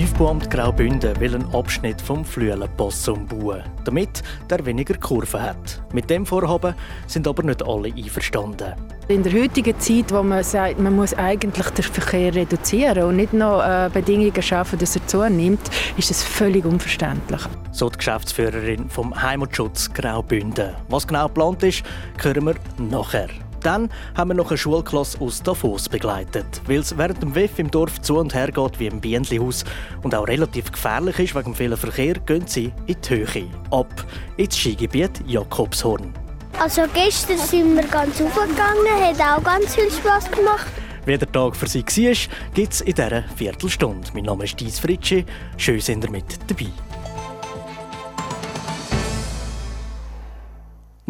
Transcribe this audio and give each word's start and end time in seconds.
Tiefbauamt 0.00 0.50
Graubünden 0.50 1.20
will 1.20 1.34
einen 1.34 1.54
Abschnitt 1.54 2.00
vom 2.00 2.24
Flüelenpass 2.24 3.06
umbauen, 3.06 3.62
damit 3.84 4.22
der 4.48 4.64
weniger 4.64 4.94
Kurven 4.94 5.42
hat. 5.42 5.82
Mit 5.92 6.08
dem 6.08 6.24
Vorhaben 6.24 6.74
sind 7.06 7.28
aber 7.28 7.42
nicht 7.42 7.62
alle 7.62 7.92
einverstanden. 7.92 8.72
In 9.08 9.22
der 9.22 9.34
heutigen 9.34 9.78
Zeit, 9.78 10.10
wo 10.10 10.22
man 10.22 10.42
sagt, 10.42 10.80
man 10.80 10.96
muss 10.96 11.12
eigentlich 11.12 11.68
den 11.68 11.84
Verkehr 11.84 12.34
reduzieren 12.34 13.02
und 13.02 13.16
nicht 13.16 13.34
noch 13.34 13.60
äh, 13.60 13.90
Bedingungen 13.92 14.40
schaffen, 14.40 14.78
dass 14.78 14.96
er 14.96 15.06
zunimmt, 15.06 15.68
ist 15.98 16.08
das 16.08 16.22
völlig 16.22 16.64
unverständlich. 16.64 17.42
So 17.70 17.90
die 17.90 17.98
Geschäftsführerin 17.98 18.88
vom 18.88 19.14
Heimatschutz 19.20 19.92
Graubünden. 19.92 20.76
Was 20.88 21.06
genau 21.06 21.26
geplant 21.26 21.62
ist, 21.62 21.82
hören 22.22 22.46
wir 22.46 22.54
nachher. 22.78 23.28
Dann 23.62 23.90
haben 24.16 24.30
wir 24.30 24.34
noch 24.34 24.50
eine 24.50 24.58
Schulklasse 24.58 25.20
aus 25.20 25.42
Davos 25.42 25.88
begleitet. 25.88 26.62
Weil 26.66 26.78
es 26.78 26.96
während 26.96 27.22
dem 27.22 27.34
WEF 27.34 27.58
im 27.58 27.70
Dorf 27.70 28.00
zu 28.00 28.18
und 28.18 28.34
her 28.34 28.50
geht 28.50 28.80
wie 28.80 28.86
im 28.86 29.00
Bienenlihaus 29.00 29.64
und 30.02 30.14
auch 30.14 30.26
relativ 30.26 30.72
gefährlich 30.72 31.18
ist 31.18 31.34
wegen 31.34 31.54
vielen 31.54 31.76
Verkehr, 31.76 32.14
gehen 32.14 32.46
sie 32.46 32.72
in 32.86 32.96
die 33.00 33.10
Höhe. 33.10 33.48
Ab 33.70 34.06
ins 34.36 34.56
Skigebiet 34.56 35.22
Jakobshorn. 35.26 36.12
Also 36.58 36.82
gestern 36.92 37.38
sind 37.38 37.76
wir 37.76 37.84
ganz 37.84 38.20
hochgegangen, 38.20 38.86
hat 39.00 39.20
auch 39.20 39.42
ganz 39.42 39.74
viel 39.74 39.90
Spaß 39.90 40.30
gemacht. 40.30 40.66
Wie 41.06 41.16
der 41.16 41.30
Tag 41.32 41.56
für 41.56 41.66
Sie 41.66 41.82
war, 41.82 42.34
gibt 42.54 42.72
es 42.72 42.80
in 42.82 42.94
dieser 42.94 43.22
Viertelstunde. 43.34 44.08
Mein 44.12 44.24
Name 44.24 44.44
ist 44.44 44.60
Dies 44.60 44.78
Fritschi. 44.78 45.24
Schön 45.56 45.80
sind 45.80 46.04
ihr 46.04 46.10
mit 46.10 46.38
dabei. 46.46 46.66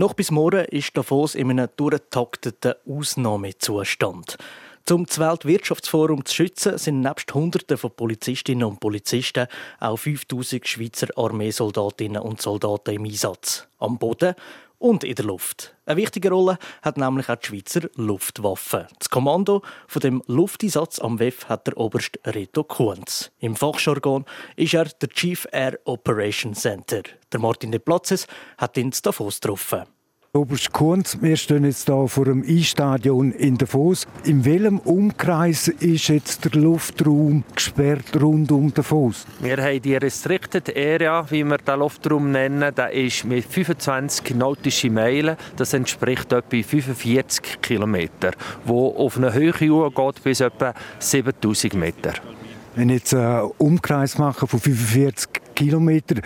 Noch 0.01 0.15
bis 0.15 0.31
morgen 0.31 0.65
ist 0.65 0.97
Davos 0.97 1.35
in 1.35 1.51
einem 1.51 1.69
durchgetakteten 1.77 2.73
Ausnahmezustand. 2.89 4.39
Um 4.91 5.07
das 5.07 5.21
Weltwirtschaftsforum 5.21 6.25
zu 6.25 6.35
schützen, 6.35 6.77
sind 6.77 7.01
nebst 7.01 7.33
Hunderten 7.33 7.79
von 7.79 7.95
Polizistinnen 7.95 8.65
und 8.65 8.81
Polizisten 8.81 9.47
auch 9.79 9.97
5000 9.97 10.67
Schweizer 10.67 11.07
Armeesoldatinnen 11.17 12.21
und 12.21 12.43
Soldaten 12.43 12.95
im 12.95 13.05
Einsatz. 13.05 13.69
Am 13.79 13.99
Boden 13.99 14.35
und 14.79 15.05
in 15.05 15.15
der 15.15 15.27
Luft. 15.27 15.77
Eine 15.87 15.99
wichtige 15.99 16.31
Rolle 16.31 16.59
hat 16.83 16.97
nämlich 16.97 17.29
auch 17.29 17.37
die 17.37 17.47
Schweizer 17.47 17.89
Luftwaffe. 17.95 18.89
Das 18.99 19.11
Kommando 19.11 19.63
von 19.87 20.01
dem 20.01 20.23
Lufteinsatz 20.27 20.99
am 20.99 21.21
WEF 21.21 21.49
hat 21.49 21.69
der 21.69 21.77
Oberst 21.77 22.19
Reto 22.25 22.65
Kuhns. 22.65 23.31
Im 23.39 23.55
Fachjargon 23.55 24.25
ist 24.57 24.75
er 24.75 24.87
der 24.87 25.09
Chief 25.11 25.47
Air 25.53 25.79
Operation 25.85 26.55
Center. 26.55 27.03
Der 27.31 27.39
Martin 27.39 27.71
de 27.71 27.79
Platzes 27.79 28.27
hat 28.59 28.77
ihn 28.77 28.91
zu 28.91 29.03
Davos 29.03 29.41
getroffen. 29.41 29.85
Oberst 30.33 30.73
Kunz, 30.73 31.19
wir 31.21 31.37
stehen 31.37 31.65
jetzt 31.65 31.87
hier 31.87 32.07
vor 32.07 32.25
dem 32.25 32.45
Eisstadion 32.49 33.33
in 33.33 33.59
Davos. 33.59 34.07
In 34.23 34.45
welchem 34.45 34.79
Umkreis 34.79 35.67
ist 35.67 36.07
jetzt 36.07 36.45
der 36.45 36.53
Luftraum 36.53 37.43
gesperrt 37.53 38.17
rund 38.23 38.53
um 38.53 38.73
Davos? 38.73 39.27
Wir 39.41 39.57
haben 39.57 39.83
die 39.83 39.97
Restricted 39.97 40.69
Area, 40.77 41.29
wie 41.33 41.43
wir 41.43 41.59
den 41.59 41.81
Luftraum 41.81 42.31
nennen, 42.31 42.73
der 42.73 42.93
ist 42.93 43.25
mit 43.25 43.45
25 43.45 44.37
nautischen 44.37 44.95
Meilen. 44.95 45.37
Das 45.57 45.73
entspricht 45.73 46.33
etwa 46.33 46.63
45 46.63 47.61
Kilometer, 47.61 48.31
wo 48.65 48.91
auf 48.91 49.17
eine 49.17 49.35
Höhe 49.35 49.53
geht 49.53 50.23
bis 50.23 50.39
etwa 50.39 50.75
7000 51.01 51.75
Meter. 51.75 52.13
Wenn 52.77 52.91
ich 52.91 53.01
jetzt 53.01 53.15
einen 53.15 53.51
Umkreis 53.59 54.17
mache 54.17 54.47
von 54.47 54.61
45 54.61 55.29
Kilometern, 55.57 56.23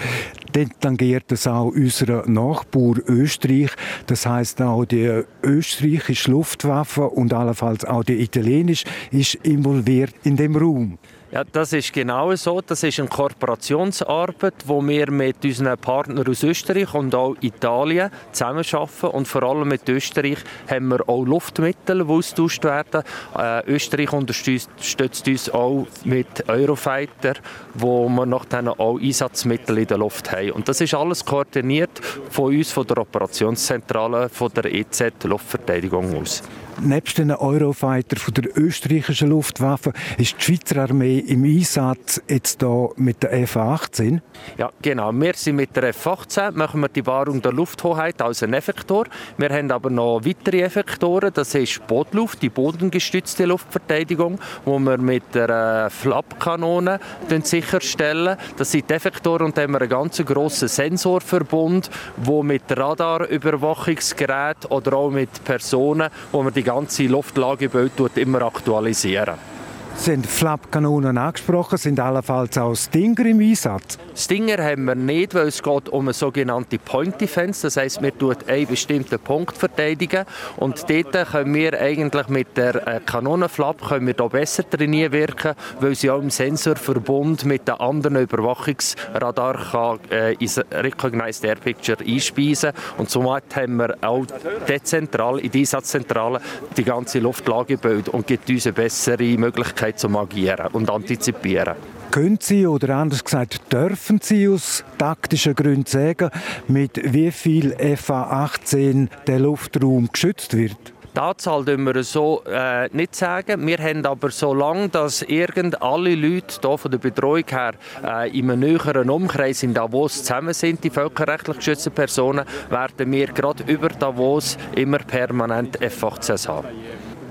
dann 0.54 0.70
tangiert 0.80 1.24
das 1.28 1.46
auch 1.46 1.72
unseren 1.72 2.32
Nachbar 2.32 2.94
Österreich. 3.08 3.70
Das 4.06 4.24
heißt 4.24 4.62
auch 4.62 4.84
die 4.84 5.22
österreichische 5.42 6.30
Luftwaffe 6.30 7.08
und 7.08 7.32
allenfalls 7.32 7.84
auch 7.84 8.04
die 8.04 8.22
italienische 8.22 8.86
ist 9.10 9.34
involviert 9.36 10.14
in 10.22 10.36
dem 10.36 10.56
Raum. 10.56 10.98
Ja, 11.34 11.42
das 11.42 11.72
ist 11.72 11.92
genau 11.92 12.32
so. 12.36 12.60
Das 12.60 12.84
ist 12.84 13.00
eine 13.00 13.08
Kooperationsarbeit, 13.08 14.54
wo 14.66 14.80
wir 14.86 15.10
mit 15.10 15.44
unseren 15.44 15.76
Partnern 15.76 16.24
aus 16.28 16.44
Österreich 16.44 16.94
und 16.94 17.12
auch 17.12 17.34
Italien 17.40 18.12
zusammenarbeiten. 18.30 19.08
Und 19.08 19.26
vor 19.26 19.42
allem 19.42 19.66
mit 19.66 19.88
Österreich 19.88 20.38
haben 20.70 20.90
wir 20.90 21.08
auch 21.08 21.24
Luftmittel, 21.24 22.04
die 22.04 22.12
austauscht 22.12 22.62
werden. 22.62 23.02
Äh, 23.36 23.66
Österreich 23.66 24.12
unterstützt 24.12 25.26
uns 25.26 25.50
auch 25.50 25.88
mit 26.04 26.48
Eurofighter, 26.48 27.34
wo 27.74 28.08
wir 28.08 28.40
dann 28.48 28.68
auch 28.68 29.00
Einsatzmittel 29.00 29.78
in 29.78 29.88
der 29.88 29.98
Luft 29.98 30.30
haben. 30.30 30.52
Und 30.52 30.68
das 30.68 30.80
ist 30.82 30.94
alles 30.94 31.24
koordiniert 31.24 32.00
von 32.30 32.54
uns, 32.54 32.70
von 32.70 32.86
der 32.86 32.98
Operationszentrale, 32.98 34.28
von 34.28 34.52
der 34.54 34.72
EZ 34.72 35.24
Luftverteidigung 35.24 36.16
aus. 36.16 36.44
Nebst 36.80 37.18
den 37.18 37.30
Eurofighter 37.30 38.16
von 38.16 38.34
der 38.34 38.58
österreichischen 38.58 39.30
Luftwaffe 39.30 39.92
ist 40.18 40.34
die 40.38 40.42
Schweizer 40.42 40.82
Armee 40.82 41.20
im 41.20 41.44
Einsatz 41.44 42.20
jetzt 42.28 42.60
hier 42.60 42.90
mit 42.96 43.22
der 43.22 43.32
F-18. 43.32 44.20
Ja, 44.58 44.70
genau. 44.82 45.12
Wir 45.12 45.34
sind 45.34 45.56
mit 45.56 45.74
der 45.76 45.84
F-18, 45.84 46.52
machen 46.52 46.80
wir 46.80 46.88
die 46.88 47.06
Wahrung 47.06 47.40
der 47.40 47.52
Lufthoheit 47.52 48.20
als 48.20 48.42
ein 48.42 48.54
Effektor. 48.54 49.06
Wir 49.38 49.50
haben 49.50 49.70
aber 49.70 49.88
noch 49.88 50.22
weitere 50.24 50.62
Effektoren. 50.62 51.30
Das 51.32 51.54
ist 51.54 51.86
Bootluft, 51.86 52.42
die 52.42 52.48
bodengestützte 52.48 53.44
Luftverteidigung, 53.44 54.38
wo 54.64 54.78
wir 54.78 54.98
mit 54.98 55.34
der 55.34 55.88
Flap-Kanone 55.90 56.98
sicherstellen. 57.42 58.36
Das 58.56 58.72
sind 58.72 58.90
die 58.90 58.94
Effektoren 58.94 59.46
und 59.46 59.56
dann 59.56 59.64
haben 59.64 59.72
wir 59.72 59.80
einen 59.82 59.90
ganz 59.90 60.22
grossen 60.24 60.68
Sensorverbund, 60.68 61.90
wo 62.16 62.42
mit 62.42 62.62
Radarüberwachungsgeräten 62.68 64.70
oder 64.70 64.94
auch 64.94 65.10
mit 65.10 65.44
Personen, 65.44 66.08
wo 66.32 66.42
wir 66.42 66.50
die 66.50 66.63
ganze 66.64 67.06
Luftlagebild 67.06 67.92
immer 68.16 68.42
aktualisieren. 68.42 69.53
Sind 69.96 70.26
Flap-Kanonen 70.26 71.16
angesprochen, 71.16 71.78
sind 71.78 72.00
allenfalls 72.00 72.58
auch 72.58 72.74
Stinger 72.74 73.26
im 73.26 73.40
Einsatz? 73.40 73.98
Stinger 74.14 74.62
haben 74.62 74.84
wir 74.84 74.94
nicht, 74.94 75.34
weil 75.34 75.48
es 75.48 75.62
geht 75.62 75.88
um 75.88 76.06
eine 76.06 76.12
sogenannte 76.12 76.78
Point 76.78 77.20
Defense. 77.20 77.62
Das 77.62 77.76
heisst, 77.76 78.02
wir 78.02 78.16
tun 78.16 78.36
einen 78.46 78.66
bestimmten 78.66 79.18
Punkt 79.18 79.56
verteidigen 79.56 80.24
und 80.56 80.84
dort 80.88 81.30
können 81.30 81.54
wir 81.54 81.80
eigentlich 81.80 82.28
mit 82.28 82.56
der 82.56 82.86
äh, 82.86 83.00
Kanonenflap 83.04 83.88
können 83.88 84.06
wir 84.06 84.14
da 84.14 84.28
besser 84.28 84.68
trainieren 84.68 85.12
wirken, 85.12 85.54
weil 85.80 85.94
sie 85.94 86.10
auch 86.10 86.20
im 86.20 86.30
Sensorverbund 86.30 87.44
mit 87.44 87.68
den 87.68 87.74
anderen 87.74 88.22
Überwachungsradar 88.22 89.58
kann, 89.70 89.98
äh, 90.10 90.34
ins 90.34 90.58
Recognized 90.58 91.44
Air 91.44 91.56
Picture 91.56 91.98
einspeisen 92.06 92.72
und 92.98 93.10
somit 93.10 93.56
haben 93.56 93.76
wir 93.76 93.96
auch 94.00 94.26
dezentral 94.68 95.38
in 95.38 95.50
der 95.50 95.60
Einsatzzentrale 95.60 96.40
die 96.76 96.84
ganze 96.84 97.18
Luftlagebild 97.20 98.08
und 98.08 98.26
gibt 98.26 98.48
uns 98.50 98.66
eine 98.66 98.74
bessere 98.74 99.38
Möglichkeit 99.38 99.83
zum 99.92 100.16
Agieren 100.16 100.68
und 100.72 100.90
Antizipieren. 100.90 101.74
Können 102.10 102.38
Sie 102.40 102.66
oder 102.66 102.96
anders 102.96 103.24
gesagt 103.24 103.72
dürfen 103.72 104.20
Sie 104.22 104.48
aus 104.48 104.84
taktischen 104.98 105.54
Gründen 105.54 105.86
sagen, 105.86 106.30
mit 106.68 107.00
wie 107.12 107.32
viel 107.32 107.72
FA-18 107.72 109.08
der 109.26 109.40
Luftraum 109.40 110.08
geschützt 110.12 110.56
wird? 110.56 110.94
Die 111.16 111.20
Anzahl 111.20 111.64
können 111.64 111.84
wir 111.84 112.02
so 112.02 112.42
äh, 112.44 112.88
nicht 112.92 113.14
sagen. 113.14 113.64
Wir 113.66 113.78
haben 113.78 114.04
aber 114.04 114.30
so 114.30 114.52
lange, 114.52 114.88
dass 114.88 115.22
irgend 115.22 115.80
alle 115.80 116.16
Leute 116.16 116.58
hier 116.60 116.78
von 116.78 116.90
der 116.90 116.98
Betreuung 116.98 117.44
her 117.48 117.74
äh, 118.04 118.36
in 118.36 118.50
einem 118.50 118.60
näheren 118.60 119.10
Umkreis 119.10 119.62
in 119.62 119.74
Davos 119.74 120.24
zusammen 120.24 120.54
sind, 120.54 120.82
die 120.82 120.90
völkerrechtlich 120.90 121.58
geschützten 121.58 121.92
Personen, 121.92 122.44
werden 122.68 123.12
wir 123.12 123.26
gerade 123.28 123.62
über 123.64 123.90
Davos 123.90 124.58
immer 124.74 124.98
permanent 124.98 125.80
F-18 125.80 126.48
haben. 126.48 126.68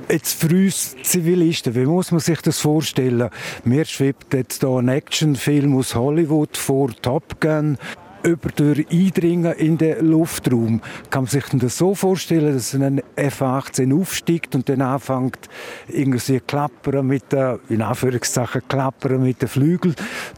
Jetzt 0.09 0.33
für 0.33 0.53
uns 0.53 0.95
Zivilisten, 1.01 1.75
wie 1.75 1.85
muss 1.85 2.11
man 2.11 2.19
sich 2.19 2.41
das 2.41 2.59
vorstellen? 2.59 3.29
Mir 3.63 3.85
schwebt 3.85 4.33
jetzt 4.33 4.61
hier 4.61 4.69
ein 4.69 4.89
Actionfilm 4.89 5.77
aus 5.77 5.95
Hollywood 5.95 6.57
vor 6.57 6.89
Top 7.01 7.39
Gun 7.39 7.77
über 8.23 8.49
durch 8.49 8.85
Eindringen 8.89 9.53
in 9.53 9.77
den 9.77 10.05
Luftraum. 10.05 10.81
Kann 11.09 11.23
man 11.23 11.29
sich 11.29 11.45
das 11.53 11.77
so 11.77 11.95
vorstellen, 11.95 12.53
dass 12.53 12.73
ein 12.73 13.01
F-18 13.15 13.99
aufsteigt 13.99 14.55
und 14.55 14.69
dann 14.69 14.81
anfängt 14.81 15.49
irgendwie 15.87 16.39
klappern 16.39 17.07
mit 17.07 17.31
den, 17.31 17.59
in 17.69 17.81
Anführungszeichen 17.81 18.61
klappern 18.67 19.23
mit 19.23 19.41
den 19.41 19.49
Flügeln, 19.49 19.95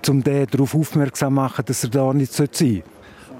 um 0.07 0.23
den 0.23 0.47
darauf 0.47 0.73
aufmerksam 0.73 1.33
zu 1.33 1.35
machen, 1.35 1.65
dass 1.65 1.83
er 1.83 1.89
da 1.89 2.13
nicht 2.13 2.33
sein 2.33 2.49
sollte? 2.51 2.83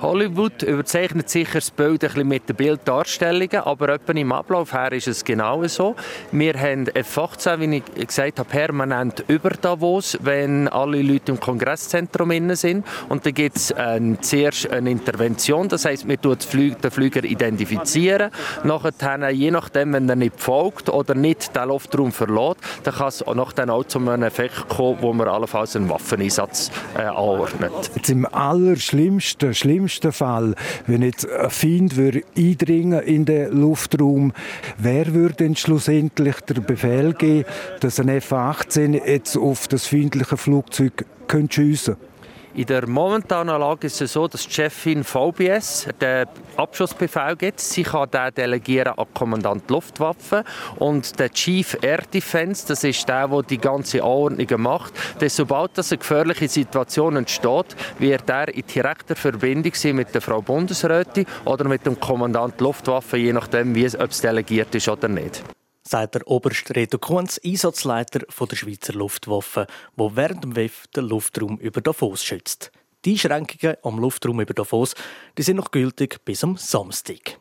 Hollywood 0.01 0.63
überzeichnet 0.63 1.29
sicher 1.29 1.55
das 1.55 1.71
Bild 1.71 2.03
ein 2.03 2.09
bisschen 2.09 2.27
mit 2.27 2.49
den 2.49 2.55
Bilddarstellungen, 2.55 3.59
aber 3.63 3.97
im 4.15 4.31
Ablauf 4.31 4.73
her 4.73 4.91
ist 4.91 5.07
es 5.07 5.23
genau 5.23 5.65
so. 5.67 5.95
Wir 6.31 6.53
haben 6.53 6.85
F18, 6.85 7.59
wie 7.59 7.83
ich 7.95 8.07
gesagt 8.07 8.39
habe, 8.39 8.49
permanent 8.49 9.23
über 9.27 9.51
Davos, 9.51 10.17
wenn 10.21 10.67
alle 10.67 11.01
Leute 11.01 11.31
im 11.31 11.39
Kongresszentrum 11.39 12.55
sind. 12.55 12.85
Und 13.09 13.25
dann 13.25 13.33
gibt 13.33 13.57
es 13.57 13.71
äh, 13.71 13.99
zuerst 14.21 14.69
eine 14.69 14.91
Intervention, 14.91 15.69
das 15.69 15.85
heißt, 15.85 16.07
wir 16.07 16.17
identifizieren 16.17 16.83
den 16.83 16.91
Flüger 16.91 17.23
identifizieren. 17.23 18.31
Nachher, 18.63 19.29
je 19.29 19.51
nachdem, 19.51 19.93
wenn 19.93 20.09
er 20.09 20.15
nicht 20.15 20.39
folgt 20.39 20.89
oder 20.89 21.15
nicht 21.15 21.55
den 21.55 21.69
Luftraum 21.69 22.11
verlässt, 22.11 22.59
dann 22.83 22.93
kann 22.93 23.07
es 23.07 23.25
nachher 23.25 23.69
auch 23.69 23.85
zu 23.85 23.99
einem 23.99 24.23
Effekt 24.23 24.67
kommen, 24.69 24.97
wo 25.01 25.13
man 25.13 25.27
allenfalls 25.27 25.75
einen 25.75 25.89
Waffeneinsatz 25.89 26.71
äh, 26.97 27.03
anordnet. 27.03 27.71
Jetzt 27.95 28.09
Im 28.09 28.25
allerschlimmsten, 28.25 29.53
schlimmsten 29.53 29.84
schlimmsten 29.87 30.11
Fall, 30.11 30.55
wenn 30.87 31.01
jetzt 31.01 31.29
ein 31.29 31.49
Feind 31.49 31.95
würde 31.95 32.23
eindringen 32.37 33.01
in 33.01 33.25
den 33.25 33.51
Luftraum, 33.51 34.33
wer 34.77 35.13
würde 35.13 35.35
denn 35.35 35.55
schlussendlich 35.55 36.39
der 36.41 36.61
Befehl 36.61 37.13
geben, 37.13 37.45
dass 37.79 37.99
ein 37.99 38.09
F-18 38.09 39.05
jetzt 39.05 39.37
auf 39.37 39.67
das 39.67 39.85
feindliche 39.85 40.37
Flugzeug 40.37 41.05
schiessen 41.49 41.95
könnte? 41.95 42.14
In 42.55 42.65
der 42.67 42.87
momentanen 42.87 43.59
Lage 43.59 43.87
ist 43.87 44.01
es 44.01 44.13
so, 44.13 44.29
dass 44.29 44.47
die 44.47 44.53
Chefin 44.53 45.03
VBS 45.03 45.89
den 45.99 46.25
Abschussbefehl 46.55 47.35
gibt. 47.35 47.59
Sie 47.59 47.83
kann 47.83 48.09
den 48.09 48.33
delegieren 48.33 48.93
an 48.97 49.07
Kommandant 49.13 49.69
Luftwaffe 49.69 50.45
und 50.79 51.19
der 51.19 51.31
Chief 51.31 51.77
Air 51.81 52.03
Defense, 52.13 52.65
das 52.65 52.85
ist 52.85 53.09
der, 53.09 53.27
der 53.27 53.41
die 53.41 53.57
ganze 53.57 54.01
Anordnung 54.01 54.61
macht. 54.61 54.93
Denn 55.19 55.27
sobald 55.27 55.77
das 55.77 55.91
eine 55.91 55.99
gefährliche 55.99 56.47
Situation 56.47 57.17
entsteht, 57.17 57.75
wird 57.99 58.29
er 58.29 58.47
in 58.47 58.65
direkter 58.65 59.17
Verbindung 59.17 59.73
sein 59.73 59.97
mit 59.97 60.13
der 60.13 60.21
Frau 60.21 60.41
Bundesrätin 60.41 61.25
oder 61.43 61.65
mit 61.65 61.85
dem 61.85 61.99
Kommandant 61.99 62.61
Luftwaffe, 62.61 63.17
je 63.17 63.33
nachdem, 63.33 63.75
wie 63.75 63.83
es, 63.83 63.99
ob 63.99 64.11
es 64.11 64.21
delegiert 64.21 64.73
ist 64.73 64.87
oder 64.87 65.09
nicht 65.09 65.43
sagt 65.87 66.15
der 66.15 66.27
Oberst 66.27 66.75
Reto 66.75 66.97
Kunz, 66.97 67.39
Einsatzleiter 67.43 68.19
der 68.19 68.55
Schweizer 68.55 68.93
Luftwaffe, 68.93 69.67
wo 69.95 70.15
während 70.15 70.43
dem 70.43 70.55
WEF 70.55 70.87
den 70.87 71.05
Luftraum 71.05 71.57
über 71.57 71.81
Davos 71.81 72.23
schützt. 72.23 72.71
Die 73.05 73.11
Einschränkungen 73.11 73.77
am 73.83 73.99
Luftraum 73.99 74.41
über 74.41 74.53
Davos 74.53 74.95
die 75.37 75.43
sind 75.43 75.57
noch 75.57 75.71
gültig 75.71 76.23
bis 76.25 76.43
am 76.43 76.57
Samstag. 76.57 77.37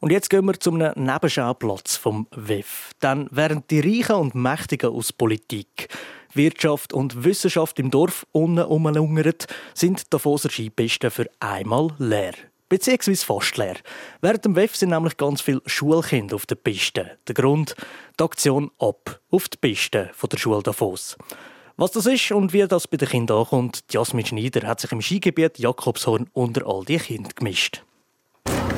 Und 0.00 0.10
jetzt 0.10 0.30
gehen 0.30 0.44
wir 0.44 0.58
zum 0.58 0.78
Nebenschauplatz 0.78 1.96
vom 1.96 2.26
WEF. 2.32 2.90
Denn 3.02 3.28
während 3.30 3.70
die 3.70 3.80
Reichen 3.80 4.16
und 4.16 4.34
Mächtigen 4.34 4.90
aus 4.90 5.12
Politik, 5.12 5.88
Wirtschaft 6.34 6.92
und 6.92 7.24
Wissenschaft 7.24 7.78
im 7.78 7.90
Dorf 7.90 8.26
unten 8.32 8.64
umlungern, 8.64 9.34
sind 9.74 10.12
Davoser 10.12 10.50
Skipisten 10.50 11.10
für 11.10 11.30
einmal 11.38 11.94
leer 11.98 12.34
beziehungsweise 12.72 13.26
fast 13.26 13.58
leer. 13.58 13.76
Während 14.22 14.46
dem 14.46 14.56
WEF 14.56 14.74
sind 14.76 14.88
nämlich 14.88 15.18
ganz 15.18 15.42
viele 15.42 15.60
Schulkinder 15.66 16.36
auf 16.36 16.46
der 16.46 16.54
Piste. 16.54 17.18
Der 17.28 17.34
Grund, 17.34 17.76
die 18.18 18.24
Aktion 18.24 18.70
«Ab» 18.78 19.20
auf 19.30 19.50
die 19.50 19.58
Piste 19.58 20.08
von 20.14 20.30
der 20.30 20.38
Schule 20.38 20.62
Davos. 20.62 21.18
Was 21.76 21.90
das 21.90 22.06
ist 22.06 22.32
und 22.32 22.54
wie 22.54 22.66
das 22.66 22.88
bei 22.88 22.96
den 22.96 23.10
Kindern 23.10 23.40
ankommt, 23.40 23.84
Jasmin 23.90 24.24
Schneider 24.24 24.66
hat 24.66 24.80
sich 24.80 24.90
im 24.90 25.02
Skigebiet 25.02 25.58
Jakobshorn 25.58 26.30
unter 26.32 26.66
all 26.66 26.82
die 26.86 26.96
Kinder 26.96 27.28
gemischt. 27.34 27.84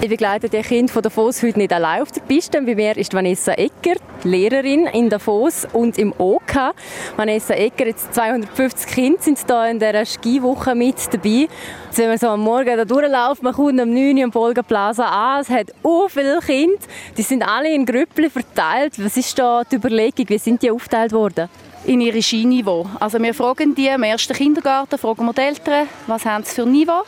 Ich 0.01 0.09
begleite 0.11 0.49
die 0.49 0.61
Kinder 0.61 0.93
von 0.93 1.03
Davos 1.03 1.43
heute 1.43 1.59
nicht 1.59 1.73
allein 1.73 2.03
auf 2.03 2.13
der 2.13 2.21
Piste. 2.21 2.61
Bei 2.61 2.75
mir 2.75 2.97
ist 2.97 3.15
Vanessa 3.15 3.53
Ecker, 3.53 3.95
Lehrerin 4.23 4.87
in 4.87 5.09
Davos 5.09 5.67
und 5.73 5.97
im 5.99 6.13
OK. 6.19 6.75
Vanessa 7.17 7.55
Ecker, 7.55 7.87
jetzt 7.87 8.15
250 8.15 8.87
Kinder 8.87 9.23
sind 9.23 9.39
da 9.49 9.67
in 9.67 9.79
dieser 9.79 10.05
Skiwoche 10.05 10.75
mit 10.75 10.97
dabei. 11.13 11.49
Jetzt, 11.87 11.99
wenn 11.99 12.09
man 12.09 12.19
so 12.19 12.29
am 12.29 12.41
Morgen 12.41 12.77
da 12.77 12.85
durchläuft, 12.85 13.43
man 13.43 13.55
kommt 13.55 13.81
um 13.81 13.95
9 13.95 14.19
Uhr 14.19 14.25
am 14.25 14.31
Polga 14.31 14.63
Plaza 14.63 15.07
an, 15.07 15.41
es 15.41 15.49
hat 15.49 15.73
so 15.83 16.09
viele 16.09 16.41
Kinder, 16.41 16.79
die 17.17 17.23
sind 17.23 17.43
alle 17.43 17.73
in 17.73 17.87
Grüppeln 17.87 18.31
verteilt. 18.31 19.03
Was 19.03 19.17
ist 19.17 19.39
da 19.39 19.63
die 19.65 19.77
Überlegung, 19.77 20.29
wie 20.29 20.39
sind 20.39 20.63
die 20.63 20.71
aufgeteilt 20.71 21.13
worden? 21.13 21.49
in 21.87 22.01
ihre 22.01 22.23
Skiniveau. 22.23 22.87
Also 22.99 23.21
wir 23.21 23.35
fragen 23.35 23.75
die 23.75 23.89
im 23.89 24.03
ersten 24.05 24.33
Kindergarten, 24.33 24.97
fragen 24.97 25.27
wir 25.27 25.35
die 25.35 25.43
Eltern, 25.43 25.87
was 26.07 26.25
haben 26.25 26.43
sie 26.43 26.55
für 26.55 26.65
Niveau 26.65 27.03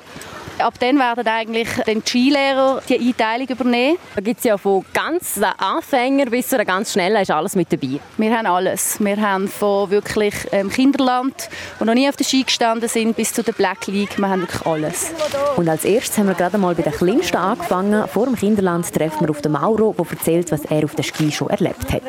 Ab 0.58 0.74
dann 0.80 0.98
werden 0.98 1.26
eigentlich 1.28 1.68
die 1.86 2.00
Skilehrer 2.00 2.80
die 2.88 2.98
Einteilung 2.98 3.48
übernehmen. 3.48 3.98
Da 4.14 4.22
gibt 4.22 4.38
es 4.38 4.44
ja 4.44 4.56
von 4.56 4.84
ganz 4.94 5.38
Anfänger 5.58 6.26
bis 6.26 6.48
zu 6.48 6.56
ganz 6.64 6.92
schnellen 6.92 7.20
ist 7.20 7.30
alles 7.30 7.54
mit 7.54 7.72
dabei. 7.72 8.00
Wir 8.16 8.36
haben 8.36 8.46
alles. 8.46 8.98
Wir 8.98 9.20
haben 9.20 9.48
von 9.48 9.90
wirklich 9.90 10.34
ähm, 10.52 10.70
Kinderland, 10.70 11.48
die 11.78 11.84
noch 11.84 11.94
nie 11.94 12.08
auf 12.08 12.16
der 12.16 12.24
Ski 12.24 12.42
gestanden 12.42 12.88
sind, 12.88 13.16
bis 13.16 13.32
zu 13.32 13.42
der 13.42 13.52
Black 13.52 13.86
League. 13.86 14.18
Wir 14.18 14.28
haben 14.28 14.42
wirklich 14.42 14.66
alles. 14.66 15.12
Und 15.56 15.68
als 15.68 15.84
erstes 15.84 16.16
haben 16.18 16.28
wir 16.28 16.34
gerade 16.34 16.56
mal 16.56 16.74
bei 16.74 16.82
den 16.82 16.92
Kleinsten 16.92 17.36
angefangen. 17.36 18.08
Vor 18.08 18.26
dem 18.26 18.36
Kinderland 18.36 18.92
treffen 18.92 19.20
wir 19.20 19.30
auf 19.30 19.42
den 19.42 19.52
Mauro, 19.52 19.94
der 19.96 20.06
erzählt, 20.10 20.50
was 20.52 20.64
er 20.64 20.84
auf 20.84 20.94
der 20.94 21.02
Ski 21.02 21.30
schon 21.30 21.50
erlebt 21.50 21.92
hat. 21.92 22.02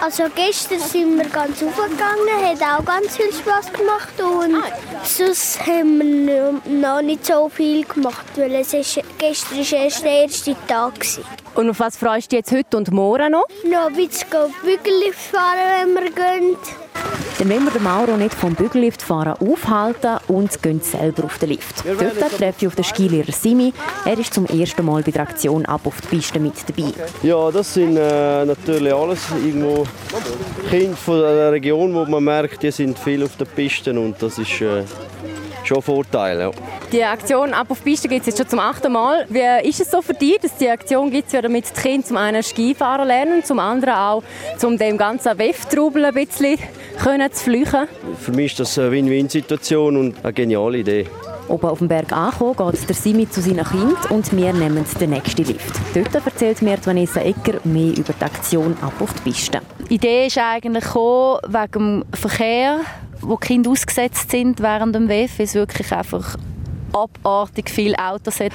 Also 0.00 0.24
gestern 0.34 0.80
sind 0.80 1.18
wir 1.18 1.28
ganz 1.28 1.62
aufgegangen, 1.62 2.28
hat 2.42 2.62
auch 2.62 2.84
ganz 2.84 3.16
viel 3.16 3.32
Spaß 3.32 3.72
gemacht 3.72 4.20
und 4.20 4.62
sonst 5.04 5.66
haben 5.66 6.26
wir 6.26 6.60
noch 6.68 7.02
nicht 7.02 7.26
so 7.26 7.48
viel 7.48 7.84
gemacht, 7.88 8.26
weil 8.36 8.54
es 8.54 8.72
ist, 8.74 9.00
gestern 9.18 9.58
war 9.58 9.84
erst 9.84 10.04
der 10.04 10.22
erste 10.22 10.56
Tag. 10.66 10.94
Gewesen. 10.94 11.24
Und 11.54 11.70
auf 11.70 11.80
was 11.80 11.96
freust 11.96 12.30
du 12.32 12.36
dich 12.36 12.46
jetzt 12.46 12.52
heute 12.52 12.76
und 12.76 12.92
morgen 12.92 13.32
noch? 13.32 13.46
Noch 13.64 13.86
ein 13.86 13.94
bisschen 13.94 14.28
Bügellift 14.62 15.18
fahren, 15.18 15.94
wenn 15.94 15.94
wir 15.94 16.10
gehen. 16.10 16.56
Dann 17.38 17.50
wollen 17.50 17.64
wir 17.64 17.70
den 17.70 17.84
Mauro 17.84 18.16
nicht 18.16 18.34
vom 18.34 18.54
Bügelliftfahren 18.54 19.34
aufhalten 19.34 20.18
und 20.26 20.60
gehen 20.60 20.80
selber 20.80 21.24
auf 21.24 21.38
den 21.38 21.50
Lift. 21.50 21.84
Dort 21.86 22.36
treffe 22.36 22.56
ich 22.60 22.66
auf 22.66 22.74
den 22.74 22.84
Skilehrer 22.84 23.30
Simi. 23.30 23.72
Er 24.04 24.18
ist 24.18 24.34
zum 24.34 24.46
ersten 24.46 24.84
Mal 24.84 25.02
bei 25.02 25.12
der 25.12 25.22
Aktion 25.22 25.64
«Ab 25.66 25.82
auf 25.84 26.00
die 26.00 26.16
Piste» 26.16 26.40
mit 26.40 26.54
dabei. 26.66 26.92
Ja, 27.22 27.50
das 27.52 27.74
sind 27.74 27.96
äh, 27.96 28.44
natürlich 28.44 28.92
alles 28.92 29.20
irgendwo 29.44 29.86
Kinder 30.68 30.96
von 30.96 31.20
der 31.20 31.52
Region, 31.52 31.94
wo 31.94 32.04
man 32.06 32.24
merkt, 32.24 32.62
die 32.62 32.72
sind 32.72 32.98
viel 32.98 33.22
auf 33.22 33.36
den 33.36 33.46
Pisten 33.46 33.98
und 33.98 34.20
das 34.20 34.38
ist 34.38 34.60
äh, 34.60 34.82
schon 35.68 35.82
Vorteil. 35.82 36.40
Ja. 36.40 36.50
Die 36.90 37.04
Aktion 37.04 37.52
«Ab 37.52 37.70
auf 37.70 37.78
die 37.80 37.90
Piste» 37.90 38.08
gibt 38.08 38.22
es 38.22 38.28
jetzt 38.28 38.38
schon 38.38 38.48
zum 38.48 38.58
achten 38.58 38.90
Mal. 38.90 39.26
Wie 39.28 39.68
ist 39.68 39.80
es 39.80 39.90
so 39.90 40.02
für 40.02 40.14
dich, 40.14 40.38
dass 40.40 40.56
die 40.56 40.68
Aktion 40.68 41.10
gibt, 41.10 41.32
damit 41.32 41.66
die 41.76 41.80
Kinder 41.80 42.06
zum 42.06 42.16
einen 42.16 42.42
Skifahren 42.42 43.06
lernen, 43.06 43.44
zum 43.44 43.58
anderen 43.58 43.94
auch, 43.94 44.22
um 44.62 44.78
dem 44.78 44.96
ganzen 44.96 45.38
WEF-Trubel 45.38 46.06
ein 46.06 46.14
bisschen 46.14 46.58
können 47.02 47.30
zu 47.32 47.44
fliegen? 47.44 47.86
Für 48.18 48.32
mich 48.32 48.52
ist 48.52 48.60
das 48.60 48.78
eine 48.78 48.90
Win-Win-Situation 48.92 49.96
und 49.96 50.16
eine 50.24 50.32
geniale 50.32 50.78
Idee. 50.78 51.06
Oben 51.48 51.66
auf 51.66 51.78
dem 51.78 51.88
Berg 51.88 52.12
angekommen, 52.12 52.72
geht 52.72 52.88
der 52.88 52.94
Simi 52.94 53.28
zu 53.28 53.40
seinen 53.40 53.64
Kindern 53.64 53.96
und 54.10 54.36
wir 54.36 54.52
nehmen 54.52 54.84
den 55.00 55.10
nächsten 55.10 55.44
Lift. 55.44 55.74
Dort 55.94 56.26
erzählt 56.26 56.60
mir 56.60 56.76
Vanessa 56.84 57.20
Ecker 57.20 57.58
mehr 57.64 57.96
über 57.96 58.12
die 58.12 58.24
Aktion 58.24 58.76
«Ab 58.82 58.92
auf 59.00 59.14
die 59.14 59.30
Piste». 59.30 59.60
Die 59.88 59.94
Idee 59.94 60.26
ist 60.26 60.36
eigentlich 60.36 60.84
wegen 60.94 61.72
dem 61.72 62.04
Verkehr, 62.12 62.80
wo 63.20 63.36
Kinder 63.36 63.70
ausgesetzt 63.70 64.30
sind 64.30 64.60
während 64.60 64.94
dem 64.94 65.08
WEF, 65.08 65.38
ist 65.40 65.54
wirklich 65.54 65.92
einfach 65.92 66.36
abartig 66.92 67.70
viele 67.70 67.98
Autos 67.98 68.40
hat. 68.40 68.52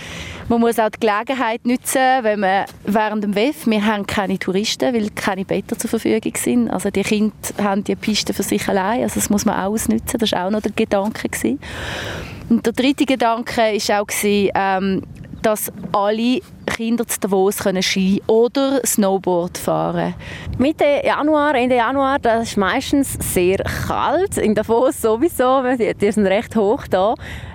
Man 0.49 0.59
muss 0.59 0.79
auch 0.79 0.89
die 0.89 0.99
Gelegenheit 0.99 1.65
nutzen, 1.65 2.01
wenn 2.21 2.39
man 2.39 2.65
während 2.83 3.23
dem 3.23 3.35
WEF, 3.35 3.67
wir 3.67 3.85
haben 3.85 4.05
keine 4.07 4.39
Touristen, 4.39 4.93
weil 4.93 5.09
keine 5.11 5.45
Betten 5.45 5.77
zur 5.77 5.89
Verfügung 5.89 6.33
sind. 6.35 6.69
Also 6.69 6.89
die 6.89 7.03
Kinder 7.03 7.33
haben 7.61 7.83
die 7.83 7.95
Piste 7.95 8.33
für 8.33 8.43
sich 8.43 8.67
allein, 8.67 9.03
also 9.03 9.15
das 9.15 9.29
muss 9.29 9.45
man 9.45 9.55
auch 9.55 9.73
ausnutzen. 9.73 10.19
Das 10.19 10.31
war 10.31 10.47
auch 10.47 10.51
noch 10.51 10.61
der 10.61 10.71
Gedanke. 10.71 11.29
Gewesen. 11.29 11.59
Und 12.49 12.65
der 12.65 12.73
dritte 12.73 13.05
Gedanke 13.05 13.61
war 13.61 14.01
auch, 14.01 14.07
ähm, 14.23 15.03
dass 15.43 15.71
alle 15.91 16.39
Kinder 16.65 17.05
zu 17.05 17.19
Davos 17.19 17.59
können 17.59 17.83
Ski 17.83 18.23
oder 18.25 18.81
Snowboard 18.83 19.57
fahren 19.57 20.15
Mitte 20.57 21.01
Januar, 21.03 21.53
Ende 21.53 21.75
Januar, 21.75 22.17
das 22.17 22.49
ist 22.49 22.57
meistens 22.57 23.17
sehr 23.19 23.57
kalt. 23.57 24.37
In 24.37 24.55
Davos 24.55 24.99
sowieso, 25.01 25.61
die 25.77 26.11
sind 26.11 26.25
recht 26.25 26.55
hoch 26.55 26.87
da. 26.89 27.13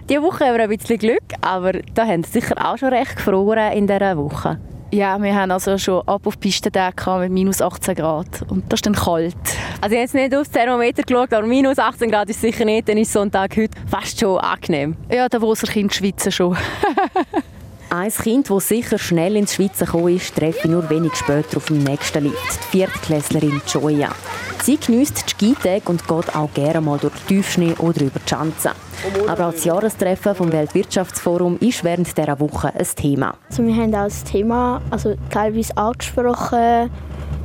Diese 0.09 0.23
Woche 0.23 0.45
haben 0.47 0.57
wir 0.57 0.65
ein 0.65 0.77
bisschen 0.77 0.99
Glück, 0.99 1.25
aber 1.41 1.73
da 1.95 2.07
haben 2.07 2.23
sie 2.23 2.41
sicher 2.41 2.55
auch 2.65 2.79
schon 2.79 2.91
recht 2.91 3.17
gefroren 3.17 3.73
in 3.73 3.87
dieser 3.87 4.17
Woche. 4.17 4.61
Ja, 4.91 5.21
wir 5.23 5.35
haben 5.35 5.51
also 5.51 5.77
schon 5.77 6.01
ab 6.07 6.27
auf 6.27 6.41
Pistentage 6.41 7.19
mit 7.19 7.31
minus 7.31 7.61
18 7.61 7.95
Grad 7.95 8.43
und 8.49 8.73
das 8.73 8.79
ist 8.79 8.87
dann 8.87 8.95
kalt. 8.95 9.37
Also 9.83 9.95
ich 9.95 9.97
habe 9.97 9.97
jetzt 9.97 10.15
nicht 10.15 10.35
aufs 10.35 10.51
Thermometer 10.51 11.03
geschaut, 11.03 11.33
aber 11.35 11.47
minus 11.47 11.79
18 11.79 12.11
Grad 12.11 12.31
ist 12.31 12.41
sicher 12.41 12.65
nicht, 12.65 12.89
dann 12.89 12.97
ist 12.97 13.13
so 13.13 13.21
ein 13.21 13.31
Tag 13.31 13.55
heute 13.57 13.79
fast 13.87 14.19
schon 14.19 14.39
angenehm. 14.39 14.97
Ja, 15.11 15.29
da 15.29 15.43
wo 15.43 15.53
Kind 15.53 15.93
schwitzen 15.93 16.33
schon. 16.33 16.57
Ein 17.91 18.11
Kind, 18.11 18.51
das 18.51 18.69
sicher 18.69 18.99
schnell 18.99 19.35
ins 19.35 19.55
Schweizer 19.55 19.87
gekommen 19.87 20.15
ist, 20.15 20.35
treffe 20.35 20.59
ich 20.65 20.71
nur 20.71 20.91
wenig 20.91 21.15
später 21.15 21.57
auf 21.57 21.67
dem 21.67 21.79
nächsten 21.79 22.25
Lift, 22.25 22.37
die 22.73 22.79
Viertklässlerin 22.79 23.63
Joya. 23.67 24.11
Sie 24.63 24.77
genießt 24.77 25.25
die 25.25 25.31
Skitage 25.31 25.83
und 25.87 26.07
geht 26.07 26.37
auch 26.37 26.53
gerne 26.53 26.83
mal 26.83 26.99
durch 26.99 27.15
den 27.15 27.27
Tiefschnee 27.29 27.75
oder 27.79 28.03
über 28.03 28.21
die 28.21 28.29
Schanze. 28.29 28.73
Aber 29.27 29.49
auch 29.49 29.53
das 29.53 29.65
Jahrestreffen 29.65 30.35
vom 30.35 30.53
Weltwirtschaftsforum 30.53 31.57
ist 31.61 31.83
während 31.83 32.15
dieser 32.15 32.39
Woche 32.39 32.75
ein 32.75 32.87
Thema. 32.95 33.35
Also 33.49 33.65
wir 33.65 33.75
haben 33.75 33.95
auch 33.95 34.05
das 34.05 34.23
Thema 34.23 34.83
also 34.91 35.15
teilweise 35.31 35.75
angesprochen, 35.79 36.91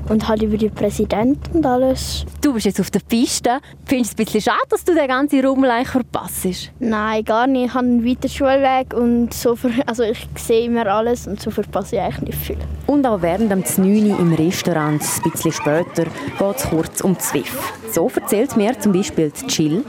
und 0.10 0.28
halt 0.28 0.42
über 0.42 0.58
die 0.58 0.70
Präsidenten 0.70 1.58
und 1.58 1.66
alles. 1.66 2.26
Du 2.42 2.54
bist 2.54 2.66
jetzt 2.66 2.80
auf 2.80 2.92
der 2.92 3.00
Piste. 3.00 3.60
Findest 3.86 4.20
du 4.20 4.24
es 4.24 4.28
ein 4.30 4.34
bisschen 4.34 4.42
schade, 4.42 4.68
dass 4.70 4.84
du 4.84 4.94
den 4.94 5.08
ganzen 5.08 5.46
Rummel 5.46 5.70
eigentlich 5.70 5.90
verpasst? 5.90 6.72
Nein, 6.80 7.24
gar 7.24 7.48
nicht. 7.48 7.68
Ich 7.68 7.74
habe 7.74 7.86
einen 7.86 8.06
weiteren 8.06 8.30
Schulweg 8.30 8.94
und 8.94 9.34
so 9.34 9.56
ver 9.56 9.72
also 9.86 10.04
ich 10.04 10.28
sehe 10.36 10.66
immer 10.66 10.88
alles 10.88 11.28
und 11.28 11.42
so 11.42 11.52
verpasse 11.52 11.96
ich 11.96 12.02
eigentlich 12.02 12.36
nicht 12.36 12.38
viel. 12.38 12.58
Und 12.88 13.06
auch 13.06 13.22
während 13.22 13.52
dem 13.52 13.64
9 13.78 14.20
im 14.20 14.34
Restaurant, 14.34 15.02
ein 15.02 15.32
bisschen 15.32 15.52
später, 15.52 16.04
geht 16.04 16.56
es 16.56 16.70
kurz 16.70 17.02
um 17.02 17.18
Zwiff. 17.18 17.74
So 17.92 18.12
erzählt 18.14 18.58
mir 18.58 18.78
zum 18.80 18.92
Beispiel 18.92 19.32
Jill. 19.48 19.86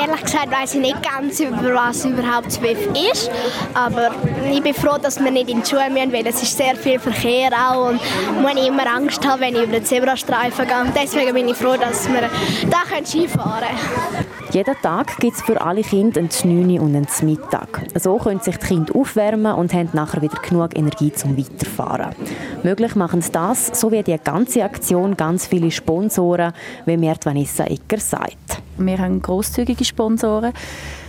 Ehrlich 0.00 0.22
gesagt 0.22 0.50
weiß 0.50 0.74
ich 0.74 0.80
nicht 0.80 1.02
ganz, 1.02 1.40
über 1.40 1.74
was 1.74 2.04
überhaupt 2.04 2.52
Zwiff 2.52 2.78
ist, 3.10 3.30
aber 3.74 4.12
ich 4.50 4.62
bin 4.62 4.74
froh, 4.74 4.96
dass 5.00 5.18
wir 5.18 5.30
nicht 5.30 5.50
in 5.50 5.60
die 5.60 5.68
Schule 5.68 5.90
müssen, 5.90 6.12
weil 6.12 6.26
es 6.26 6.42
ist 6.42 6.56
sehr 6.56 6.76
viel 6.76 6.98
Verkehr 6.98 7.50
auch 7.52 7.90
und 7.90 8.00
muss 8.40 8.52
ich 8.54 8.68
immer 8.68 8.86
Angst 8.86 9.26
haben, 9.26 9.41
wenn 9.42 9.56
ich 9.56 9.62
über 9.62 9.72
den 9.72 9.84
Zebrastreifen 9.84 10.66
gehe. 10.66 10.92
Deswegen 10.94 11.34
bin 11.34 11.48
ich 11.48 11.56
froh, 11.56 11.76
dass 11.76 12.08
wir 12.08 12.30
da 12.70 13.04
Skifahren 13.04 13.66
können. 13.66 14.26
Jeden 14.52 14.76
Tag 14.82 15.16
gibt 15.18 15.36
es 15.36 15.42
für 15.42 15.60
alle 15.60 15.82
Kinder 15.82 16.20
einen 16.20 16.68
9 16.68 16.78
und 16.78 16.94
einen 16.94 17.06
Mittag. 17.22 17.82
So 17.98 18.18
können 18.18 18.40
sich 18.40 18.56
die 18.58 18.66
Kinder 18.66 18.94
aufwärmen 18.94 19.54
und 19.54 19.72
haben 19.72 19.88
nachher 19.94 20.22
wieder 20.22 20.38
genug 20.48 20.76
Energie 20.76 21.12
zum 21.12 21.36
Weiterfahren. 21.36 22.14
Möglich 22.62 22.94
machen 22.94 23.20
sie 23.20 23.32
das, 23.32 23.68
so 23.78 23.90
wie 23.90 24.02
die 24.02 24.16
ganze 24.22 24.62
Aktion, 24.62 25.16
ganz 25.16 25.46
viele 25.46 25.70
Sponsoren, 25.70 26.52
wie 26.86 26.96
mir 26.96 27.16
Vanessa 27.24 27.64
Ecker 27.64 27.98
sagt. 27.98 28.61
Wir 28.78 28.98
haben 28.98 29.20
grosszügige 29.20 29.84
Sponsoren, 29.84 30.52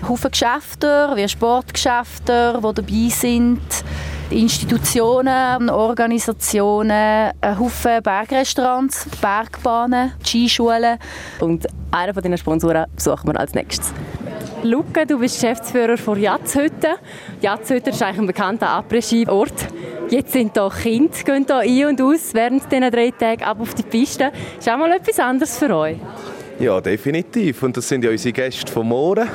Haufen 0.08 0.32
Geschäfte, 0.32 1.12
wie 1.16 1.28
Sportgeschäfte, 1.28 2.60
die 2.60 2.74
dabei 2.74 3.10
sind. 3.10 3.62
Institutionen, 4.30 5.70
Organisationen, 5.70 7.32
ein 7.40 7.60
Haufen 7.60 8.02
Bergrestaurants, 8.02 9.08
Bergbahnen, 9.22 10.14
Skischulen. 10.26 10.98
Und 11.40 11.68
einen 11.92 12.14
von 12.14 12.24
diesen 12.24 12.38
Sponsoren 12.38 12.86
suchen 12.98 13.32
wir 13.32 13.40
als 13.40 13.54
nächstes. 13.54 13.94
Luca, 14.64 15.06
du 15.06 15.20
bist 15.20 15.42
Geschäftsführer 15.42 15.98
von 15.98 16.20
Jatzhütte. 16.20 16.96
Jatzhütte 17.42 17.90
ist 17.92 18.02
eigentlich 18.02 18.20
ein 18.20 18.28
bekannter 18.28 18.70
Après-Ski-Ort. 18.70 19.68
Jetzt 20.10 20.32
sind 20.32 20.54
hier 20.54 20.70
Kinder, 20.70 21.14
gehen 21.26 21.46
hier 21.48 21.88
ein 21.88 21.90
und 21.90 22.02
aus 22.02 22.34
während 22.34 22.72
dieser 22.72 22.92
drei 22.92 23.12
Tage 23.12 23.46
ab 23.46 23.60
auf 23.60 23.74
die 23.74 23.84
Piste. 23.84 24.32
Ist 24.58 24.70
auch 24.70 24.78
mal 24.78 24.92
etwas 24.92 25.20
anderes 25.20 25.58
für 25.58 25.76
euch? 25.76 25.98
Ja, 26.64 26.80
definitiv. 26.80 27.62
Und 27.64 27.76
das 27.76 27.90
sind 27.90 28.06
ja 28.06 28.10
unsere 28.10 28.32
Gäste 28.32 28.72
vom 28.72 28.88
Morgen. 28.88 29.28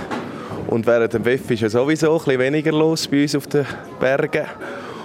Und 0.66 0.86
während 0.86 1.12
dem 1.12 1.26
WEF 1.26 1.50
ist 1.50 1.60
ja 1.60 1.68
sowieso 1.68 2.12
ein 2.12 2.24
bisschen 2.24 2.40
weniger 2.40 2.72
los 2.72 3.06
bei 3.06 3.20
uns 3.20 3.34
auf 3.34 3.46
den 3.46 3.66
Bergen. 4.00 4.46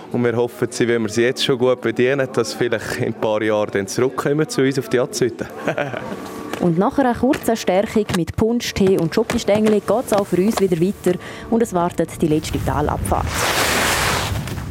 Und 0.09 0.23
wir 0.23 0.33
hoffen, 0.33 0.69
wenn 0.71 1.01
wir 1.01 1.09
sie 1.09 1.23
jetzt 1.23 1.43
schon 1.43 1.57
gut 1.57 1.81
bedienen, 1.81 2.29
dass 2.31 2.53
vielleicht 2.53 2.95
in 2.99 3.07
ein 3.07 3.13
paar 3.13 3.41
Jahren 3.41 3.71
dann 3.71 3.87
zurückkommen 3.87 4.47
zu 4.47 4.61
uns 4.61 4.79
auf 4.79 4.87
die 4.87 5.01
Atzhütte. 5.01 5.47
und 6.61 6.77
nach 6.77 6.97
einer 6.97 7.13
kurzen 7.13 7.57
Stärkung 7.57 8.05
mit 8.15 8.33
Punsch, 8.37 8.73
Tee 8.73 8.97
und 8.97 9.13
Schokostängel 9.13 9.81
geht 9.81 10.05
es 10.05 10.13
auch 10.13 10.25
für 10.25 10.37
uns 10.37 10.61
wieder 10.61 10.79
weiter 10.79 11.19
und 11.49 11.61
es 11.61 11.73
wartet 11.73 12.21
die 12.21 12.27
letzte 12.27 12.63
Talabfahrt. 12.63 13.25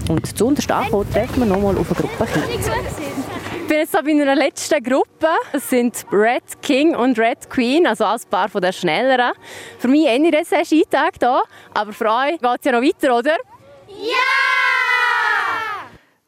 Und 0.09 0.39
zu 0.39 0.47
unterst 0.47 0.71
ankommen, 0.71 1.07
treffen 1.13 1.41
wir 1.41 1.47
nochmal 1.47 1.77
auf 1.77 1.87
eine 1.91 2.01
Gruppe 2.01 2.33
Kinder. 2.33 3.12
Ich 3.73 3.75
bin 3.75 3.87
jetzt 3.87 3.93
bei 4.05 4.11
einer 4.11 4.35
letzten 4.35 4.83
Gruppe. 4.85 5.29
Es 5.51 5.71
sind 5.71 6.05
Red 6.13 6.61
King 6.61 6.95
und 6.95 7.19
Red 7.19 7.49
Queen, 7.49 7.87
also 7.87 8.05
als 8.05 8.27
Paar 8.27 8.51
von 8.51 8.61
der 8.61 8.71
Schnelleren. 8.71 9.33
Für 9.79 9.89
mich 9.89 10.05
eher 10.05 10.13
ein 10.13 10.65
Skitag 10.67 11.15
hier, 11.19 11.43
aber 11.73 11.95
für 11.95 12.05
euch 12.05 12.39
geht 12.39 12.59
es 12.59 12.65
ja 12.67 12.73
noch 12.73 12.83
weiter, 12.83 13.17
oder? 13.17 13.39
Ja! 13.89 14.19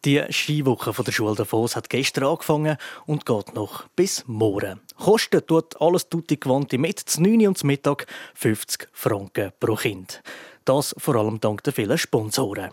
Die 0.07 0.25
Skiwoche 0.31 1.05
der 1.05 1.13
Schule 1.13 1.35
Davos 1.35 1.77
hat 1.77 1.91
gestern 1.91 2.25
angefangen 2.25 2.79
und 3.05 3.27
geht 3.27 3.55
noch 3.55 3.89
bis 3.95 4.25
morgen. 4.27 4.81
Kostet 4.97 5.47
tut 5.47 5.79
alles 5.83 6.09
tutti 6.09 6.39
gewohnte 6.39 6.79
mit, 6.79 6.99
zu 6.99 7.23
9 7.23 7.49
und 7.49 7.59
zu 7.59 7.67
Mittag 7.67 8.07
50 8.37 8.89
Franken 8.95 9.53
pro 9.61 9.75
Kind. 9.75 10.23
Das 10.65 10.95
vor 10.97 11.17
allem 11.17 11.39
dank 11.41 11.63
der 11.63 11.75
vielen 11.75 11.99
Sponsoren. 11.99 12.71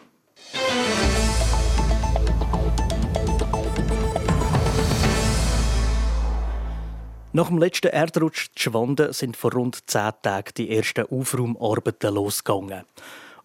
Nach 7.33 7.47
dem 7.47 7.59
letzten 7.59 7.87
Erdrutsch 7.87 8.49
zu 8.55 8.63
Schwanden 8.63 9.13
sind 9.13 9.37
vor 9.37 9.53
rund 9.53 9.89
zehn 9.89 10.11
Tagen 10.21 10.51
die 10.57 10.75
ersten 10.75 11.05
Aufraumarbeiten 11.05 12.13
losgegangen. 12.13 12.83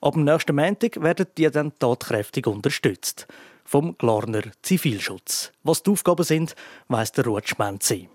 Ab 0.00 0.14
dem 0.14 0.24
nächsten 0.24 0.56
Montag 0.56 1.00
werden 1.00 1.26
die 1.38 1.48
dann 1.48 1.72
tatkräftig 1.78 2.48
unterstützt. 2.48 3.28
Vom 3.64 3.96
Glarner 3.96 4.42
Zivilschutz. 4.62 5.52
Was 5.62 5.84
die 5.84 5.90
Aufgaben 5.92 6.24
sind, 6.24 6.56
weiss 6.88 7.12
der 7.12 7.26
Rutschmann 7.26 7.78
sie. 7.80 8.08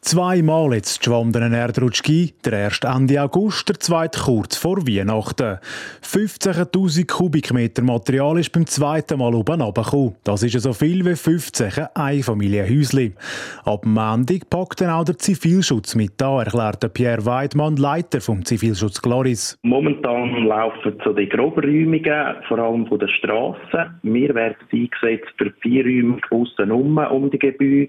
Zweimal 0.00 0.74
jetzt 0.74 1.00
geschwandenen 1.00 1.52
Erdrutsch 1.52 2.02
der 2.44 2.52
erste 2.52 2.86
Ende 2.86 3.20
August, 3.20 3.68
der 3.68 3.80
zweite 3.80 4.20
kurz 4.20 4.56
vor 4.56 4.78
Weihnachten. 4.86 5.58
15.000 6.02 7.06
Kubikmeter 7.06 7.82
Material 7.82 8.38
ist 8.38 8.52
beim 8.52 8.64
zweiten 8.66 9.18
Mal 9.18 9.34
oben 9.34 9.60
runtergekommen. 9.60 10.14
Das 10.24 10.42
ist 10.42 10.58
so 10.60 10.72
viel 10.72 11.04
wie 11.04 11.16
15 11.16 11.88
Einfamilienhäuschen. 11.94 13.16
Ab 13.64 13.84
Montag 13.84 14.48
packt 14.48 14.80
dann 14.80 14.90
auch 14.90 15.04
der 15.04 15.18
Zivilschutz 15.18 15.94
mit 15.94 16.22
an, 16.22 16.38
erklärt 16.38 16.94
Pierre 16.94 17.26
Weidmann, 17.26 17.76
Leiter 17.76 18.20
vom 18.20 18.44
Zivilschutz 18.44 19.02
Gloris. 19.02 19.58
Momentan 19.62 20.44
laufen 20.44 20.98
so 21.04 21.12
die 21.12 21.28
Grobräumungen, 21.28 22.36
vor 22.46 22.58
allem 22.58 22.86
von 22.86 23.00
der 23.00 23.08
Straße. 23.08 23.90
Wir 24.02 24.34
werden 24.34 24.56
eingesetzt 24.72 25.34
für 25.36 25.52
vier 25.60 25.84
Räume 25.84 26.18
aussen 26.30 26.70
um 26.70 27.30
die 27.30 27.38
Gebäude 27.38 27.88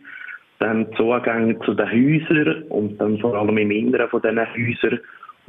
dann 0.60 0.92
Zugänge 0.96 1.58
zu 1.60 1.74
den 1.74 1.88
Häusern 1.88 2.64
und 2.70 2.98
dann 3.00 3.18
vor 3.20 3.36
allem 3.36 3.58
im 3.58 3.72
Inneren 3.72 4.10
von 4.10 4.22
diesen 4.22 4.38
Häusern 4.38 5.00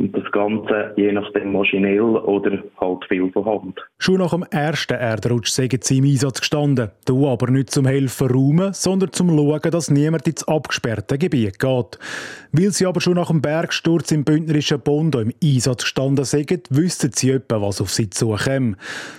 und 0.00 0.16
das 0.16 0.30
Ganze 0.32 0.92
je 0.96 1.12
nachdem 1.12 1.52
maschinell 1.52 2.00
oder 2.00 2.62
halt 2.80 3.04
viel 3.08 3.30
von 3.30 3.44
Hand. 3.44 3.80
Schon 3.98 4.18
nach 4.18 4.30
dem 4.30 4.44
ersten 4.50 4.94
Erdrutsch 4.94 5.50
sind 5.50 5.84
sie 5.84 5.98
im 5.98 6.04
Einsatz 6.04 6.40
gestanden. 6.40 6.90
Du 7.06 7.28
aber 7.28 7.50
nicht 7.50 7.70
zum 7.70 7.86
Helfen 7.86 8.28
räumen, 8.28 8.72
sondern 8.72 9.12
zum 9.12 9.28
Schauen, 9.28 9.70
dass 9.70 9.90
niemand 9.90 10.26
ins 10.26 10.46
abgesperrte 10.48 11.18
Gebiet 11.18 11.58
geht. 11.58 11.98
Weil 12.52 12.70
sie 12.70 12.86
aber 12.86 13.00
schon 13.00 13.14
nach 13.14 13.28
dem 13.28 13.42
Bergsturz 13.42 14.10
im 14.10 14.24
bündnerischen 14.24 14.80
Bund 14.80 15.14
im 15.14 15.32
Einsatz 15.42 15.82
gestanden 15.82 16.24
sind, 16.24 16.50
wüssten 16.70 17.12
sie 17.12 17.30
etwa, 17.32 17.60
was 17.60 17.80
auf 17.80 17.90
sie 17.90 18.10
zukäme. 18.10 18.76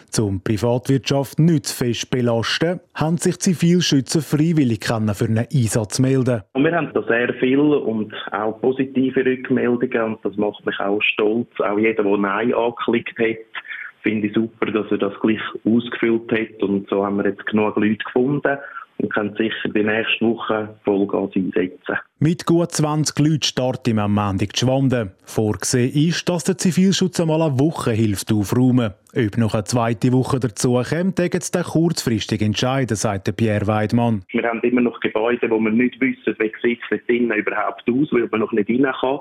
Zum 0.10 0.42
Privatwirtschaft 0.42 1.40
nicht 1.40 1.68
zu 1.68 1.86
fest 1.86 2.12
belasten, 2.12 2.82
haben 2.94 3.16
sich 3.16 3.40
Zivilschützer 3.40 4.22
freiwillig 4.22 4.84
für 4.86 4.96
einen 4.96 5.48
Einsatz 5.54 6.00
melden. 6.00 6.42
Und 6.52 6.66
wir 6.66 6.76
haben 6.76 6.92
da 6.94 7.02
sehr 7.04 7.34
viel 7.36 7.60
und 7.60 8.14
auch 8.32 8.60
positive 8.60 9.26
Rückmeldungen 9.26 10.02
und 10.02 10.26
das 10.26 10.36
macht 10.36 10.66
mich 10.72 10.80
auch 10.80 11.02
stolz. 11.02 11.50
Auch 11.60 11.78
jeder, 11.78 12.04
der 12.04 12.18
Nein 12.18 12.54
angeklickt 12.54 13.18
hat, 13.20 13.64
finde 14.02 14.28
ich 14.28 14.34
super, 14.34 14.66
dass 14.68 14.92
er 14.92 14.98
das 14.98 15.14
gleich 15.22 15.42
ausgefüllt 15.64 16.32
hat 16.32 16.64
und 16.64 16.90
so 16.90 17.06
haben 17.06 17.18
wir 17.18 17.30
jetzt 17.30 17.46
genug 17.46 17.76
Leute 17.76 18.04
gefunden 18.04 18.58
und 18.98 19.14
können 19.14 19.36
sicher 19.36 19.70
die 19.70 19.84
nächste 19.84 20.26
Woche 20.26 20.76
Vollgas 20.84 21.32
einsetzen. 21.36 21.98
Mit 22.20 22.46
gut 22.46 22.72
20 22.72 23.18
Leuten 23.20 23.44
starten 23.44 23.96
wir 23.96 24.04
am 24.04 24.14
Montag 24.14 24.56
Schwanden. 24.56 25.12
Vorgesehen 25.26 25.92
ist, 25.94 26.30
dass 26.30 26.44
der 26.44 26.58
Zivilschutz 26.58 27.20
einmal 27.20 27.42
eine 27.42 27.60
Woche 27.60 27.92
hilft 27.92 28.32
aufräumen. 28.32 28.94
Ob 29.16 29.38
noch 29.38 29.56
eine 29.56 29.64
zweite 29.64 30.14
Woche 30.14 30.40
dazu 30.40 30.82
kommt, 30.88 31.20
jetzt 31.20 31.56
dann 31.56 31.64
kurzfristig 31.64 32.42
entscheiden, 32.42 32.96
sagt 32.96 33.36
Pierre 33.36 33.68
Weidmann. 33.68 34.24
Wir 34.30 34.44
haben 34.44 34.62
immer 34.62 34.82
noch 34.82 35.00
Gebäude, 35.00 35.50
wo 35.50 35.60
wir 35.60 35.72
nicht 35.72 36.00
wissen, 36.00 36.36
wie 36.40 36.52
sieht 36.62 36.80
es 36.90 37.06
drinnen 37.08 37.32
überhaupt 37.32 37.84
aus, 37.90 38.12
weil 38.12 38.28
man 38.32 38.40
noch 38.40 38.52
nicht 38.52 38.70
rein 38.70 38.94
kann. 39.00 39.20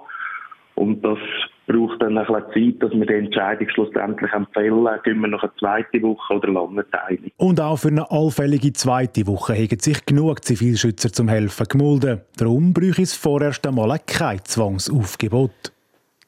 Und 0.81 1.03
das 1.03 1.19
braucht 1.67 2.01
dann 2.01 2.17
ein 2.17 2.25
bisschen 2.25 2.73
Zeit, 2.73 2.83
dass 2.83 2.99
wir 2.99 3.05
die 3.05 3.13
Entscheidung 3.13 3.69
schlussendlich 3.69 4.33
empfehlen, 4.33 4.89
gehen 5.05 5.21
wir 5.21 5.29
noch 5.29 5.43
eine 5.43 5.53
zweite 5.59 6.01
Woche 6.01 6.35
oder 6.35 6.49
Landenteilung. 6.49 7.31
Und 7.37 7.61
auch 7.61 7.77
für 7.77 7.89
eine 7.89 8.11
allfällige 8.11 8.73
zweite 8.73 9.27
Woche 9.27 9.53
haben 9.53 9.79
sich 9.79 10.07
genug 10.07 10.43
Zivilschützer 10.43 11.13
zum 11.13 11.29
Helfen 11.29 11.67
gemulden. 11.69 12.23
Darum 12.39 12.73
bräuchte 12.73 13.03
es 13.03 13.15
vorerst 13.15 13.67
einmal 13.67 13.99
kein 14.07 14.43
Zwangsaufgebot. 14.43 15.51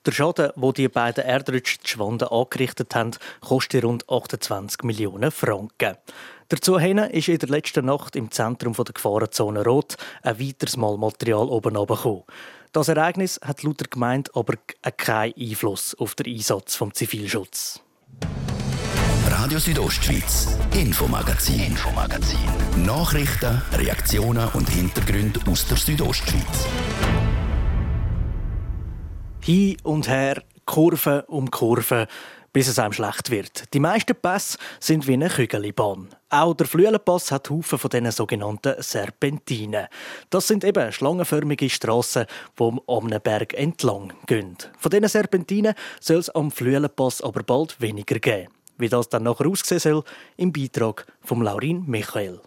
Der 0.05 0.13
Schaden, 0.13 0.51
wo 0.57 0.73
die 0.73 0.89
beiden 0.89 1.25
Erdrutsche 1.25 1.79
Schwanden 1.83 2.29
angerichtet 2.29 2.95
haben, 2.95 3.13
kostet 3.41 3.85
rund 3.85 4.05
28 4.11 4.83
Millionen 4.83 5.31
Franken. 5.31 5.97
Dazu 6.49 6.77
ist 6.77 7.29
in 7.29 7.39
der 7.39 7.49
letzten 7.49 7.87
Nacht 7.87 8.17
im 8.17 8.31
Zentrum 8.31 8.75
der 8.75 8.93
Gefahrenzone 8.93 9.65
Rot 9.65 9.97
ein 10.23 10.39
weiteres 10.39 10.77
Mal 10.77 10.99
Material 10.99 11.49
oben 11.49 11.73
gekommen. 11.73 12.25
Das 12.73 12.89
Ereignis 12.89 13.39
hat 13.45 13.63
laut 13.65 13.81
der 13.81 13.89
Gemeinde 13.89 14.31
aber 14.35 14.55
keinen 14.97 15.35
Einfluss 15.39 15.95
auf 15.95 16.15
den 16.15 16.35
Einsatz 16.35 16.75
vom 16.75 16.95
Zivilschutz. 16.95 17.83
Radio 19.27 19.59
Südostschweiz, 19.59 20.57
Infomagazin, 20.75 21.61
Infomagazin. 21.61 22.39
Nachrichten, 22.87 23.61
Reaktionen 23.75 24.49
und 24.55 24.71
Hintergründe 24.71 25.41
aus 25.51 25.67
der 25.69 25.77
Südostschweiz. 25.77 26.67
Hin 29.43 29.77
und 29.83 30.09
her, 30.09 30.43
Kurve 30.65 31.27
um 31.29 31.51
Kurve, 31.51 32.07
bis 32.53 32.69
es 32.69 32.79
einem 32.79 32.93
schlecht 32.93 33.31
wird. 33.31 33.73
Die 33.75 33.81
meisten 33.81 34.15
Pässe 34.15 34.59
sind 34.81 35.07
wie 35.07 35.15
eine 35.15 35.29
Kügelibahn. 35.29 36.09
Auch 36.29 36.55
der 36.55 36.67
Flüelenpass 36.67 37.33
hat 37.33 37.51
Haufen 37.51 37.79
von 37.79 37.91
diesen 37.91 38.11
sogenannten 38.11 38.81
Serpentinen. 38.83 39.87
Das 40.31 40.49
sind 40.49 40.65
eben 40.65 40.93
schlangenförmige 40.93 41.69
Strassen, 41.71 42.27
die 42.59 42.79
einen 42.87 43.21
Berg 43.21 43.55
entlang 43.55 44.13
gehen. 44.27 44.57
Von 44.79 44.91
diesen 44.91 45.09
Serpentinen 45.09 45.75
soll 46.01 46.19
es 46.19 46.31
am 46.31 46.51
Flüelenpass 46.51 47.23
aber 47.23 47.43
bald 47.43 47.81
weniger 47.81 48.19
geben. 48.19 48.49
Wie 48.79 48.89
das 48.89 49.09
dann 49.09 49.25
nachher 49.25 49.47
aussehen 49.47 49.79
soll, 49.79 50.05
im 50.37 50.53
Beitrag 50.53 51.07
von 51.21 51.43
Laurin 51.43 51.85
Michael. 51.87 52.41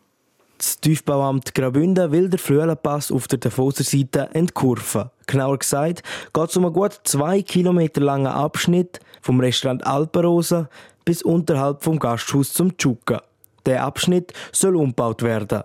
Das 0.58 0.80
Tiefbauamt 0.80 1.54
Graubünden 1.54 2.12
will 2.12 2.30
den 2.30 2.40
Flüelenpass 2.40 3.12
auf 3.12 3.28
der 3.28 3.40
Davoser 3.40 3.84
Seite 3.84 4.30
entkurven. 4.34 5.10
Genauer 5.28 5.60
gesagt 5.60 6.04
geht 6.34 6.50
es 6.50 6.56
um 6.56 6.66
einen 6.66 6.74
gut 6.74 7.02
zwei 7.04 7.42
Kilometer 7.42 8.00
langen 8.00 8.28
Abschnitt 8.28 9.02
vom 9.22 9.42
Restaurant 9.42 9.86
Alpenrosa 9.86 10.70
bis 11.04 11.24
unterhalb 11.24 11.84
vom 11.84 12.00
Gasthaus 12.00 12.54
zum 12.54 12.78
Tschuka. 12.78 13.22
Der 13.66 13.84
Abschnitt 13.84 14.34
soll 14.54 14.78
umgebaut 14.78 15.24
werden. 15.24 15.64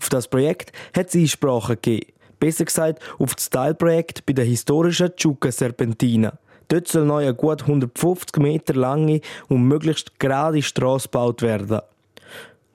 Auf 0.00 0.08
das 0.10 0.28
Projekt 0.28 0.72
hat 0.96 1.08
es 1.08 1.16
Einsprachen 1.16 1.76
gegeben. 1.76 2.12
Besser 2.38 2.66
gesagt 2.66 3.02
auf 3.18 3.34
das 3.34 3.50
Teilprojekt 3.50 4.24
bei 4.26 4.32
der 4.32 4.44
historischen 4.44 5.16
Tschuka 5.16 5.50
Serpentina. 5.50 6.38
Dort 6.68 6.88
soll 6.88 7.04
neu 7.04 7.24
eine 7.24 7.34
gut 7.34 7.62
150 7.62 8.36
Meter 8.36 8.74
lange 8.74 9.20
und 9.48 9.62
möglichst 9.64 10.18
gerade 10.20 10.62
Straße 10.62 11.08
gebaut 11.08 11.42
werden. 11.42 11.80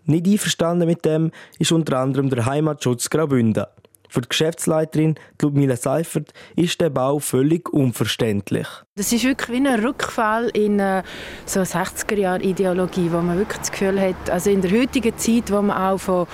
Nicht 0.05 0.27
einverstanden 0.27 0.87
mit 0.87 1.05
dem 1.05 1.31
ist 1.57 1.71
unter 1.71 1.97
anderem 1.99 2.29
der 2.29 2.45
Heimatschutz 2.45 3.09
Graubünden. 3.09 3.65
Für 4.09 4.21
die 4.21 4.29
Geschäftsleiterin 4.29 5.15
Ludmila 5.39 5.77
Seifert 5.77 6.33
ist 6.55 6.81
der 6.81 6.89
Bau 6.89 7.19
völlig 7.19 7.71
unverständlich. 7.71 8.67
Das 8.95 9.13
ist 9.13 9.23
wirklich 9.23 9.61
wie 9.61 9.67
ein 9.67 9.85
Rückfall 9.85 10.49
in 10.49 10.81
eine 10.81 11.03
so 11.45 11.61
60er-Jahre-Ideologie, 11.61 13.11
wo 13.11 13.21
man 13.21 13.37
wirklich 13.37 13.59
das 13.59 13.71
Gefühl 13.71 14.01
hat, 14.01 14.29
also 14.29 14.49
in 14.49 14.61
der 14.61 14.71
heutigen 14.71 15.15
Zeit, 15.17 15.51
wo 15.51 15.61
man 15.61 15.77
auch 15.77 15.99
von 15.99 16.27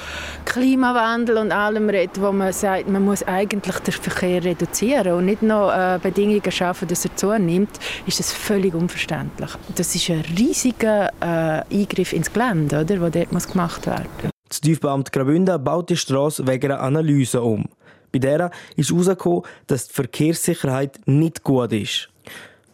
Klimawandel 0.46 1.38
und 1.38 1.52
allem 1.52 1.90
redet, 1.90 2.22
wo 2.22 2.32
man 2.32 2.54
sagt, 2.54 2.88
man 2.88 3.04
muss 3.04 3.24
eigentlich 3.24 3.78
den 3.80 3.94
Verkehr 3.94 4.44
reduzieren 4.44 5.14
und 5.14 5.26
nicht 5.26 5.42
noch 5.42 5.72
äh, 5.72 6.00
Bedingungen 6.02 6.52
schaffen, 6.52 6.88
dass 6.88 7.04
er 7.04 7.16
zunimmt, 7.16 7.78
ist 8.08 8.20
das 8.20 8.32
völlig 8.32 8.74
unverständlich. 8.74 9.52
Das 9.76 9.94
ist 9.94 10.10
ein 10.10 10.24
riesiger 10.38 11.12
äh, 11.20 11.76
Eingriff 11.76 12.14
ins 12.14 12.32
Gelände, 12.32 12.82
oder, 12.82 13.10
der 13.10 13.26
dort 13.26 13.52
gemacht 13.52 13.86
werden 13.86 14.08
muss. 14.24 14.35
Das 14.50 14.62
Tiefbeamt 14.62 15.12
Graubünden 15.12 15.64
baut 15.64 15.90
die 15.90 15.98
Straße 15.98 16.46
wegen 16.48 16.72
einer 16.72 16.82
Analyse 16.82 17.42
um. 17.42 17.66
Bei 18.12 18.20
der 18.20 18.52
ist 18.76 18.92
herausgekommen, 18.92 19.44
dass 19.68 19.88
die 19.88 19.94
Verkehrssicherheit 19.94 21.00
nicht 21.06 21.44
gut 21.44 21.74
ist. 21.74 22.10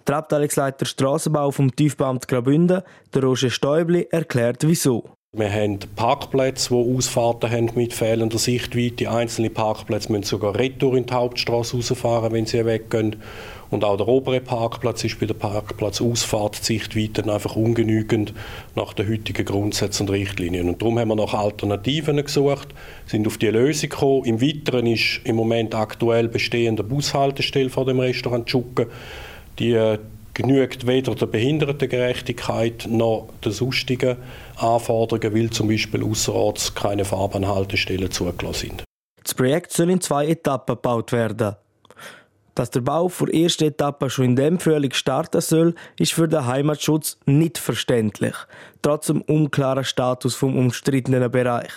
Der 0.07 0.17
Abteilungsleiter 0.17 0.85
Strassenbau 0.85 1.51
vom 1.51 1.75
Tiefbeamt 1.75 2.27
Graubünden, 2.27 2.81
der 3.13 3.23
Roger 3.23 3.49
Stäubli, 3.49 4.07
erklärt 4.11 4.67
wieso. 4.67 5.09
Wir 5.33 5.49
haben 5.49 5.79
Parkplätze, 5.95 6.75
die 6.75 6.97
Ausfahrten 6.97 7.49
haben 7.49 7.69
mit 7.75 7.93
fehlender 7.93 8.37
Sichtweite. 8.37 9.09
Einzelne 9.09 9.49
Parkplätze 9.49 10.11
müssen 10.11 10.25
sogar 10.25 10.59
retour 10.59 10.97
in 10.97 11.05
die 11.05 11.13
Hauptstraße 11.13 11.77
rausfahren, 11.77 12.33
wenn 12.33 12.45
sie 12.45 12.65
weggehen. 12.65 13.15
Und 13.69 13.85
auch 13.85 13.95
der 13.95 14.09
obere 14.09 14.41
Parkplatz 14.41 15.05
ist 15.05 15.21
bei 15.21 15.27
der 15.27 15.35
Parkplatzausfahrt 15.35 16.59
die 16.59 16.65
Sichtweite 16.65 17.33
einfach 17.33 17.55
ungenügend 17.55 18.33
nach 18.75 18.91
den 18.91 19.07
heutigen 19.07 19.45
Grundsätzen 19.45 20.09
und 20.09 20.13
Richtlinien. 20.13 20.67
Und 20.67 20.81
darum 20.81 20.99
haben 20.99 21.07
wir 21.07 21.15
nach 21.15 21.33
Alternativen 21.33 22.17
gesucht, 22.17 22.67
sind 23.05 23.25
auf 23.25 23.37
die 23.37 23.47
Lösung 23.47 23.89
gekommen. 23.89 24.25
Im 24.25 24.41
Weiteren 24.41 24.85
ist 24.85 25.21
im 25.23 25.37
Moment 25.37 25.73
aktuell 25.73 26.27
bestehende 26.27 26.83
Bushaltestelle 26.83 27.69
vor 27.69 27.85
dem 27.85 28.01
Restaurant 28.01 28.47
Tschucken. 28.47 28.87
Die 29.59 29.71
äh, 29.71 29.97
genügt 30.41 30.87
weder 30.87 31.15
der 31.15 31.27
Behindertengerechtigkeit 31.27 32.87
noch 32.89 33.29
der 33.43 33.51
sonstigen 33.51 34.17
Anforderungen, 34.57 35.35
weil 35.35 35.49
zum 35.49 35.67
Beispiel 35.67 36.03
außerorts 36.03 36.73
keine 36.73 37.05
Fahrbahnhaltestellen 37.05 38.11
zugelassen 38.11 38.69
sind. 38.69 38.83
Das 39.23 39.33
Projekt 39.33 39.71
soll 39.71 39.91
in 39.91 40.01
zwei 40.01 40.27
Etappen 40.27 40.75
gebaut 40.75 41.11
werden. 41.11 41.55
Dass 42.55 42.69
der 42.69 42.81
Bau 42.81 43.09
der 43.19 43.33
ersten 43.33 43.65
Etappe 43.65 44.09
schon 44.09 44.25
in 44.25 44.35
dem 44.35 44.59
Frühling 44.59 44.93
starten 44.93 45.41
soll, 45.41 45.73
ist 45.97 46.13
für 46.13 46.27
den 46.27 46.45
Heimatschutz 46.45 47.17
nicht 47.25 47.57
verständlich, 47.57 48.35
trotz 48.81 49.07
dem 49.07 49.21
unklaren 49.21 49.85
Status 49.85 50.35
vom 50.35 50.57
umstrittenen 50.57 51.31
Bereich. 51.31 51.71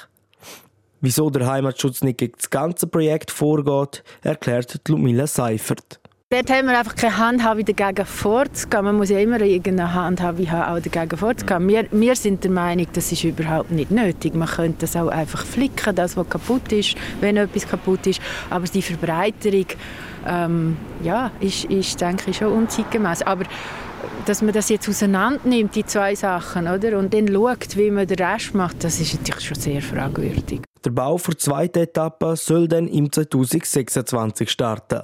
Wieso 1.01 1.31
der 1.31 1.47
Heimatschutz 1.47 2.03
nicht 2.03 2.19
gegen 2.19 2.35
das 2.37 2.51
ganze 2.51 2.87
Projekt 2.87 3.31
vorgeht, 3.31 4.03
erklärt 4.23 4.81
Ludmila 4.89 5.27
Seifert. 5.27 6.01
Dort 6.35 6.51
haben 6.51 6.67
wir 6.67 6.77
einfach 6.77 6.97
keine 6.97 7.17
Handhabe 7.19 7.63
dagegen 7.63 8.05
vorzugehen. 8.05 8.85
Man 8.85 8.97
muss 8.97 9.09
ja 9.09 9.21
immer 9.21 9.41
irgendeine 9.41 9.95
Handhabe 9.95 10.51
haben, 10.51 10.77
auch 10.77 10.83
dagegen 10.83 11.17
vorzugehen. 11.17 11.69
Wir, 11.69 11.87
wir 11.93 12.17
sind 12.17 12.43
der 12.43 12.51
Meinung, 12.51 12.89
das 12.93 13.13
ist 13.13 13.23
überhaupt 13.23 13.71
nicht 13.71 13.93
nötig. 13.93 14.35
Man 14.35 14.49
könnte 14.49 14.79
das 14.81 14.97
auch 14.97 15.07
einfach 15.07 15.47
flicken, 15.47 15.95
das, 15.95 16.17
was 16.17 16.29
kaputt 16.29 16.73
ist, 16.73 16.97
wenn 17.21 17.37
etwas 17.37 17.69
kaputt 17.69 18.09
ist. 18.09 18.21
Aber 18.51 18.67
die 18.67 18.83
Verbreiterung 18.83 19.67
ähm, 20.27 20.77
ja, 21.05 21.31
ist, 21.39 21.67
ist, 21.67 22.01
denke 22.01 22.31
ich, 22.31 22.39
schon 22.39 22.53
unzeitgemäß. 22.53 23.23
Aber 23.23 23.45
dass 24.25 24.43
man 24.43 24.53
das 24.53 24.71
jetzt 24.71 24.89
auseinander 24.89 25.41
nimmt, 25.45 25.77
die 25.77 25.87
zwei 25.87 26.17
Sachen, 26.17 26.67
oder? 26.67 26.99
und 26.99 27.15
dann 27.15 27.29
schaut, 27.29 27.77
wie 27.77 27.93
man 27.93 28.09
den 28.09 28.19
Rest 28.19 28.55
macht, 28.55 28.83
das 28.83 28.99
ist 28.99 29.15
natürlich 29.15 29.47
schon 29.47 29.61
sehr 29.61 29.83
fragwürdig. 29.83 30.63
Der 30.85 30.91
Bau 30.91 31.17
für 31.17 31.31
die 31.31 31.39
zweite 31.39 31.83
Etappe 31.83 32.35
soll 32.35 32.67
dann 32.67 32.89
im 32.89 33.13
2026 33.13 34.51
starten. 34.51 35.03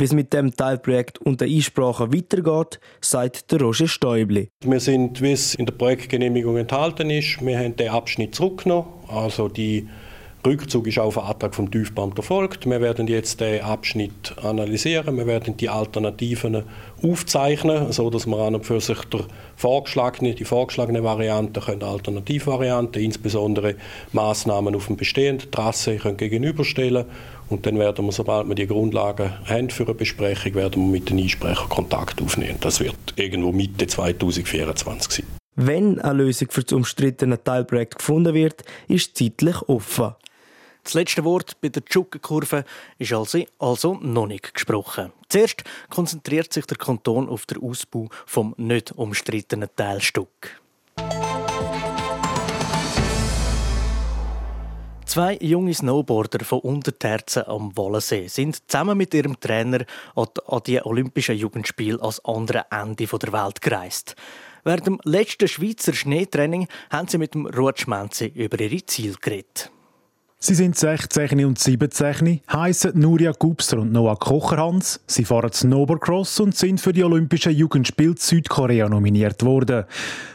Wie 0.00 0.04
es 0.04 0.12
mit 0.12 0.32
dem 0.32 0.54
Teilprojekt 0.54 1.18
und 1.18 1.40
der 1.40 1.48
Einsprache 1.48 2.12
weitergeht, 2.14 2.78
sagt 3.00 3.50
der 3.50 3.60
Roger 3.60 3.88
Stäubli. 3.88 4.48
Wir 4.62 4.78
sind, 4.78 5.20
wie 5.20 5.32
es 5.32 5.56
in 5.56 5.66
der 5.66 5.72
Projektgenehmigung 5.72 6.56
enthalten 6.56 7.10
ist, 7.10 7.44
wir 7.44 7.58
haben 7.58 7.74
den 7.74 7.88
Abschnitt 7.88 8.32
zurückgenommen, 8.32 8.86
also 9.08 9.48
die 9.48 9.88
Rückzug 10.46 10.86
ist 10.86 11.00
auf 11.00 11.18
Antrag 11.18 11.52
vom 11.52 11.68
Tiefbeamt 11.68 12.16
erfolgt. 12.16 12.64
Wir 12.64 12.80
werden 12.80 13.08
jetzt 13.08 13.40
den 13.40 13.60
Abschnitt 13.60 14.36
analysieren, 14.40 15.16
wir 15.16 15.26
werden 15.26 15.56
die 15.56 15.68
Alternativen 15.68 16.62
aufzeichnen, 17.02 17.90
so 17.90 18.08
dass 18.08 18.24
wir 18.24 18.38
an 18.38 18.54
und 18.54 18.64
für 18.64 18.80
sich 18.80 19.00
der 19.06 19.24
vorgeschlagene, 19.56 20.34
die 20.34 20.44
vorgeschlagene 20.44 21.02
Variante 21.02 21.60
können 21.60 21.82
Alternativvarianten, 21.82 23.02
insbesondere 23.02 23.74
Maßnahmen 24.12 24.76
auf 24.76 24.86
dem 24.86 24.96
bestehenden 24.96 25.50
Trasse 25.50 25.96
können 25.96 26.16
gegenüberstellen 26.16 27.06
und 27.48 27.66
dann 27.66 27.78
werden 27.78 28.04
wir, 28.04 28.12
sobald 28.12 28.48
wir 28.48 28.54
die 28.54 28.66
Grundlagen 28.66 29.32
haben 29.46 29.70
für 29.70 29.84
eine 29.84 29.94
Besprechung, 29.94 30.54
werden 30.54 30.82
wir 30.84 30.92
mit 30.92 31.10
den 31.10 31.18
Einsprechern 31.18 31.68
Kontakt 31.68 32.20
aufnehmen. 32.20 32.58
Das 32.60 32.80
wird 32.80 32.96
irgendwo 33.16 33.52
Mitte 33.52 33.86
2024 33.86 35.12
sein. 35.12 35.26
Wenn 35.56 36.00
eine 36.00 36.22
Lösung 36.22 36.48
für 36.50 36.62
das 36.62 36.72
umstrittene 36.72 37.42
Teilprojekt 37.42 37.98
gefunden 37.98 38.34
wird, 38.34 38.62
ist 38.86 39.18
zeitlich 39.18 39.60
offen. 39.68 40.14
Das 40.84 40.94
letzte 40.94 41.24
Wort 41.24 41.60
bei 41.60 41.68
der 41.68 41.84
Tschuckenkurve 41.84 42.64
ist 42.98 43.12
also, 43.12 43.44
also 43.58 43.98
noch 44.00 44.26
nicht 44.26 44.54
gesprochen. 44.54 45.12
Zuerst 45.28 45.64
konzentriert 45.90 46.52
sich 46.52 46.64
der 46.64 46.78
Kanton 46.78 47.28
auf 47.28 47.44
den 47.44 47.62
Ausbau 47.62 48.08
vom 48.24 48.54
nicht 48.56 48.92
umstrittenen 48.92 49.68
Teilstück. 49.74 50.60
Zwei 55.08 55.38
junge 55.40 55.72
Snowboarder 55.72 56.44
von 56.44 56.58
Unterterzen 56.58 57.44
am 57.46 57.74
Wallensee 57.74 58.28
sind 58.28 58.58
zusammen 58.70 58.98
mit 58.98 59.14
ihrem 59.14 59.40
Trainer 59.40 59.86
an 60.14 60.60
die 60.66 60.84
Olympischen 60.84 61.34
Jugendspiele 61.34 61.98
ans 62.02 62.20
andere 62.26 62.66
Ende 62.70 63.06
der 63.06 63.32
Welt 63.32 63.62
gereist. 63.62 64.16
Während 64.64 64.86
dem 64.86 65.00
letzten 65.04 65.48
Schweizer 65.48 65.94
Schneetraining 65.94 66.68
haben 66.90 67.08
sie 67.08 67.16
mit 67.16 67.32
dem 67.32 67.46
Rutschmenzi 67.46 68.26
über 68.34 68.60
ihre 68.60 68.84
Ziele 68.84 69.14
geredet. 69.18 69.70
Sie 70.40 70.54
sind 70.54 70.76
16 70.76 71.42
und 71.42 71.58
17, 71.58 72.42
heißen 72.52 72.92
Nuria 72.94 73.32
Gubser 73.32 73.78
und 73.78 73.92
Noah 73.92 74.18
Kocherhans. 74.18 75.00
Sie 75.06 75.24
fahren 75.24 75.52
Snowboardcross 75.54 76.38
und 76.40 76.54
sind 76.54 76.82
für 76.82 76.92
die 76.92 77.02
Olympischen 77.02 77.56
Jugendspiele 77.56 78.14
Südkorea 78.18 78.90
nominiert 78.90 79.42
worden. 79.42 79.86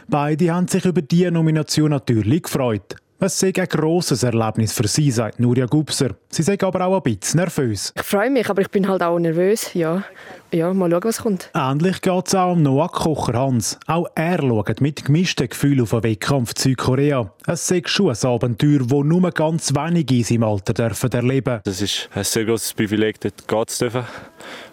Beide 0.08 0.52
haben 0.52 0.66
sich 0.66 0.84
über 0.84 1.00
diese 1.00 1.30
Nomination 1.30 1.90
natürlich 1.90 2.42
gefreut. 2.42 2.96
Es 3.24 3.38
sei 3.38 3.54
ein 3.56 3.66
grosses 3.68 4.22
Erlebnis 4.22 4.74
für 4.74 4.86
sie, 4.86 5.10
sagt 5.10 5.40
Nuria 5.40 5.64
Gubser. 5.64 6.10
Sie 6.28 6.42
sei 6.42 6.58
aber 6.60 6.84
auch 6.84 6.96
ein 6.96 7.02
bisschen 7.02 7.40
nervös. 7.40 7.90
Ich 7.96 8.02
freue 8.02 8.28
mich, 8.28 8.50
aber 8.50 8.60
ich 8.60 8.68
bin 8.68 8.86
halt 8.86 9.02
auch 9.02 9.18
nervös, 9.18 9.72
ja. 9.72 10.04
Ja, 10.52 10.74
mal 10.74 10.90
schauen, 10.90 11.04
was 11.04 11.22
kommt. 11.22 11.50
Ähnlich 11.54 12.02
geht 12.02 12.26
es 12.26 12.34
auch 12.34 12.52
um 12.52 12.62
Noah 12.62 12.90
Kocher-Hans. 12.90 13.78
Auch 13.86 14.08
er 14.14 14.40
schaut 14.40 14.82
mit 14.82 15.06
gemischten 15.06 15.48
Gefühlen 15.48 15.80
auf 15.80 15.94
einen 15.94 16.02
Wettkampf 16.02 16.50
in 16.50 16.62
Südkorea. 16.62 17.32
Es 17.46 17.66
sei 17.66 17.82
schon 17.86 18.10
ein 18.10 18.24
Abenteuer, 18.24 18.80
das 18.80 18.90
nur 18.90 19.30
ganz 19.30 19.74
wenige 19.74 20.16
in 20.16 20.24
seinem 20.24 20.44
Alter 20.44 20.74
dürfen 20.74 21.10
erleben 21.10 21.60
Das 21.64 21.80
ist 21.80 22.10
ein 22.14 22.24
sehr 22.24 22.44
großes 22.44 22.74
Privileg, 22.74 23.20
dort 23.20 23.48
gehen 23.48 23.66
zu 23.68 23.84
dürfen. 23.84 24.04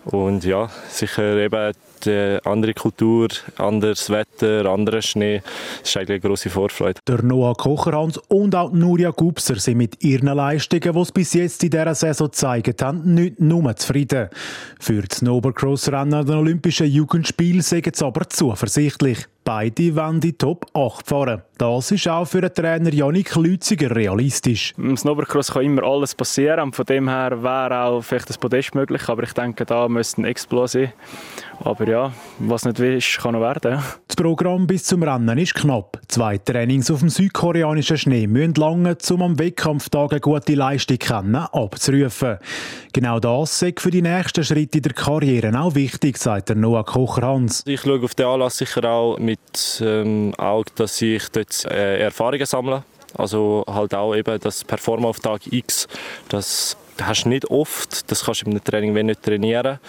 Und 0.05 0.43
ja, 0.43 0.69
sicher 0.89 1.37
eben 1.37 1.73
die 2.05 2.39
andere 2.43 2.73
Kultur, 2.73 3.27
anderes 3.57 4.09
Wetter, 4.09 4.65
anderer 4.65 5.01
Schnee. 5.01 5.41
Das 5.81 5.89
ist 5.89 5.97
eigentlich 5.97 6.09
eine 6.09 6.19
grosse 6.19 6.49
Vorfreude. 6.49 6.99
Der 7.07 7.21
Noah 7.21 7.55
Kocherhans 7.55 8.17
und 8.27 8.55
auch 8.55 8.71
Nuria 8.71 9.11
Gubser 9.11 9.55
sind 9.57 9.77
mit 9.77 10.03
ihren 10.03 10.35
Leistungen, 10.35 10.93
die 10.93 11.05
sie 11.05 11.11
bis 11.11 11.33
jetzt 11.33 11.63
in 11.63 11.69
dieser 11.69 11.95
Saison 11.95 12.27
gezeigt 12.27 12.81
haben, 12.81 13.13
nicht 13.13 13.39
nur 13.39 13.75
zufrieden. 13.75 14.29
Für 14.79 15.01
die 15.01 15.15
Snowboardcross 15.15 15.83
Crossrennen 15.83 16.13
an 16.15 16.25
den 16.25 16.35
Olympischen 16.35 16.87
Jugendspielen 16.87 17.61
sagen 17.61 17.83
jetzt 17.85 18.01
aber 18.01 18.27
zuversichtlich. 18.27 19.27
Beide 19.53 19.93
wollen 19.97 20.21
die 20.21 20.31
Top 20.31 20.65
8 20.73 21.05
fahren. 21.05 21.41
Das 21.57 21.91
ist 21.91 22.07
auch 22.07 22.23
für 22.25 22.39
den 22.39 22.53
Trainer 22.53 22.93
Janik 22.93 23.35
Lütziger 23.35 23.93
realistisch. 23.93 24.73
Im 24.77 24.95
Snowboardcross 24.95 25.51
kann 25.51 25.63
immer 25.63 25.83
alles 25.83 26.15
passieren. 26.15 26.71
Von 26.71 26.85
dem 26.85 27.09
her 27.09 27.43
wäre 27.43 27.83
auch 27.83 28.01
vielleicht 28.01 28.29
das 28.29 28.37
Podest 28.37 28.73
möglich. 28.75 29.09
Aber 29.09 29.23
ich 29.23 29.33
denke, 29.33 29.65
da 29.65 29.89
müsste 29.89 30.21
ein 30.21 30.25
Explos 30.25 30.71
sein. 30.71 30.93
Aber 31.63 31.85
ja, 31.85 32.13
was 32.39 32.63
nicht 32.63 32.79
will, 32.79 32.99
kann 33.21 33.33
noch 33.33 33.41
werden. 33.41 33.83
Das 34.07 34.15
Programm 34.15 34.65
bis 34.65 34.85
zum 34.85 35.03
Rennen 35.03 35.37
ist 35.37 35.53
knapp. 35.53 35.99
Zwei 36.07 36.37
Trainings 36.37 36.89
auf 36.89 37.01
dem 37.01 37.09
südkoreanischen 37.09 37.97
Schnee 37.97 38.27
müssen 38.27 38.55
lange, 38.55 38.97
um 39.11 39.21
am 39.21 39.37
Wettkampftag 39.37 40.13
eine 40.13 40.21
gute 40.21 40.55
Leistung 40.55 40.97
kennen, 40.97 41.35
abzurufen. 41.35 42.37
Genau 42.93 43.19
das 43.19 43.61
ist 43.61 43.79
für 43.79 43.91
die 43.91 44.01
nächsten 44.01 44.43
Schritte 44.43 44.79
in 44.79 44.83
der 44.83 44.93
Karriere 44.93 45.57
auch 45.59 45.75
wichtig, 45.75 46.17
sagt 46.17 46.49
der 46.49 46.55
Noah 46.55 46.83
Kocher-Hans. 46.83 47.63
Ich 47.67 47.81
schaue 47.81 48.03
auf 48.03 48.15
den 48.15 48.25
Anlass 48.25 48.57
sicher 48.57 48.83
auch 48.89 49.19
mit 49.19 49.39
ähm, 49.81 50.33
Auge, 50.37 50.71
dass 50.75 51.01
ich 51.01 51.27
dort 51.29 51.65
äh, 51.65 51.99
Erfahrungen 51.99 52.45
sammle. 52.45 52.83
Also 53.17 53.65
halt 53.67 53.93
auch 53.93 54.15
eben 54.15 54.39
das 54.39 54.63
Performen 54.63 55.05
auf 55.05 55.19
Tag 55.19 55.41
X, 55.51 55.87
das 56.29 56.77
hast 57.01 57.23
du 57.23 57.29
nicht 57.29 57.49
oft. 57.49 58.09
Das 58.11 58.25
kannst 58.25 58.45
du 58.45 58.51
im 58.51 58.63
Training 58.63 58.93
nicht 59.05 59.23
trainieren 59.23 59.79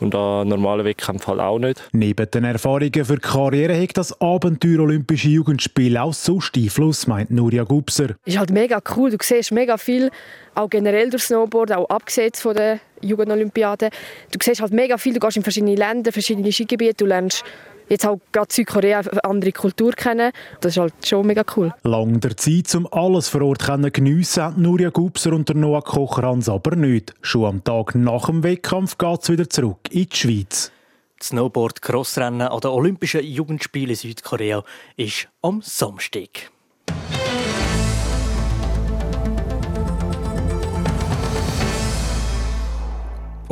und 0.00 0.14
an 0.14 0.48
normalen 0.48 0.84
Wettkämpfen 0.84 1.26
halt 1.28 1.40
auch 1.40 1.58
nicht. 1.58 1.82
Neben 1.92 2.30
den 2.30 2.44
Erfahrungen 2.44 3.04
für 3.04 3.14
die 3.14 3.20
Karriere 3.20 3.80
hat 3.80 3.96
das 3.96 4.18
Abenteuer 4.20 4.80
Olympische 4.80 5.28
Jugendspiele 5.28 6.02
auch 6.02 6.14
sonst 6.14 6.56
Einfluss, 6.56 7.06
meint 7.06 7.30
Nuria 7.30 7.64
Gubser. 7.64 8.10
Es 8.24 8.34
ist 8.34 8.38
halt 8.38 8.50
mega 8.50 8.80
cool. 8.96 9.10
Du 9.10 9.18
siehst 9.20 9.52
mega 9.52 9.76
viel, 9.76 10.10
auch 10.54 10.70
generell 10.70 11.10
durch 11.10 11.24
Snowboard, 11.24 11.72
auch 11.72 11.88
abgesehen 11.88 12.32
von 12.34 12.54
der 12.54 12.80
Jugendolympiade. 13.00 13.90
Du 14.30 14.38
siehst 14.42 14.60
halt 14.60 14.72
mega 14.72 14.96
viel. 14.98 15.14
Du 15.14 15.20
gehst 15.20 15.36
in 15.36 15.42
verschiedene 15.42 15.74
Länder, 15.74 16.12
verschiedene 16.12 16.52
Skigebiete. 16.52 16.94
Du 17.04 17.06
lernst 17.06 17.44
jetzt 17.88 18.06
auch 18.06 18.18
gerade 18.32 18.52
Südkorea 18.52 19.00
eine 19.00 19.24
andere 19.24 19.52
Kultur 19.52 19.92
kennen. 19.92 20.32
Das 20.60 20.72
ist 20.72 20.78
halt 20.78 20.94
schon 21.04 21.26
mega 21.26 21.44
cool. 21.56 21.72
Lang 21.82 22.20
der 22.20 22.36
Zeit, 22.36 22.74
um 22.74 22.86
alles 22.92 23.28
vor 23.28 23.42
Ort 23.42 23.62
zu 23.62 23.90
geniessen, 23.90 24.42
haben 24.42 24.62
Nuria 24.62 24.90
Gubser 24.90 25.32
und 25.32 25.54
Noah 25.54 25.82
Kocherhans 25.82 26.48
aber 26.48 26.76
nicht. 26.76 27.14
Schon 27.22 27.44
am 27.46 27.64
Tag 27.64 27.94
nach 27.94 28.26
dem 28.26 28.42
Wettkampf 28.42 28.98
geht 28.98 29.22
es 29.22 29.30
wieder 29.30 29.48
zurück 29.48 29.78
in 29.90 30.08
die 30.08 30.16
Schweiz. 30.16 30.72
Das 31.18 31.28
Snowboard-Crossrennen 31.28 32.48
an 32.48 32.60
den 32.60 32.70
Olympischen 32.70 33.22
Jugendspielen 33.22 33.90
in 33.90 33.96
Südkorea 33.96 34.64
ist 34.96 35.28
am 35.40 35.62
Samstag. 35.62 36.50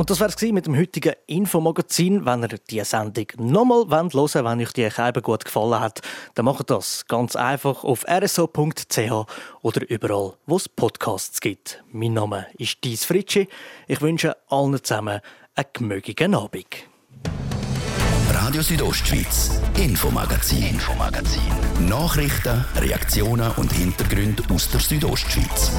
Und 0.01 0.09
das 0.09 0.19
wäre 0.19 0.31
es 0.35 0.41
mit 0.41 0.65
dem 0.65 0.75
heutigen 0.75 1.13
Infomagazin. 1.27 2.25
Wenn 2.25 2.41
ihr 2.41 2.57
diese 2.67 2.85
Sendung 2.85 3.27
nochmal 3.37 3.87
hören 3.87 4.11
wollt, 4.15 4.33
wenn 4.33 4.59
euch 4.59 4.73
die 4.73 4.89
Scheibe 4.89 5.21
gut 5.21 5.45
gefallen 5.45 5.79
hat, 5.79 6.01
dann 6.33 6.45
macht 6.45 6.71
das 6.71 7.05
ganz 7.05 7.35
einfach 7.35 7.83
auf 7.83 8.03
rso.ch 8.07 9.27
oder 9.61 9.89
überall, 9.91 10.33
wo 10.47 10.55
es 10.55 10.67
Podcasts 10.67 11.39
gibt. 11.39 11.83
Mein 11.91 12.13
Name 12.13 12.47
ist 12.57 12.83
Dies 12.83 13.05
Fritschi. 13.05 13.47
Ich 13.87 14.01
wünsche 14.01 14.35
allen 14.49 14.83
zusammen 14.83 15.19
einen 15.53 15.67
gemögigen 15.71 16.33
Abend. 16.33 16.65
Radio 18.31 18.63
Südostschweiz, 18.63 19.61
Infomagazin, 19.77 20.63
Infomagazin. 20.63 21.43
Nachrichten, 21.87 22.65
Reaktionen 22.75 23.51
und 23.51 23.71
Hintergründe 23.71 24.41
aus 24.51 24.67
der 24.71 24.79
Südostschweiz. 24.79 25.73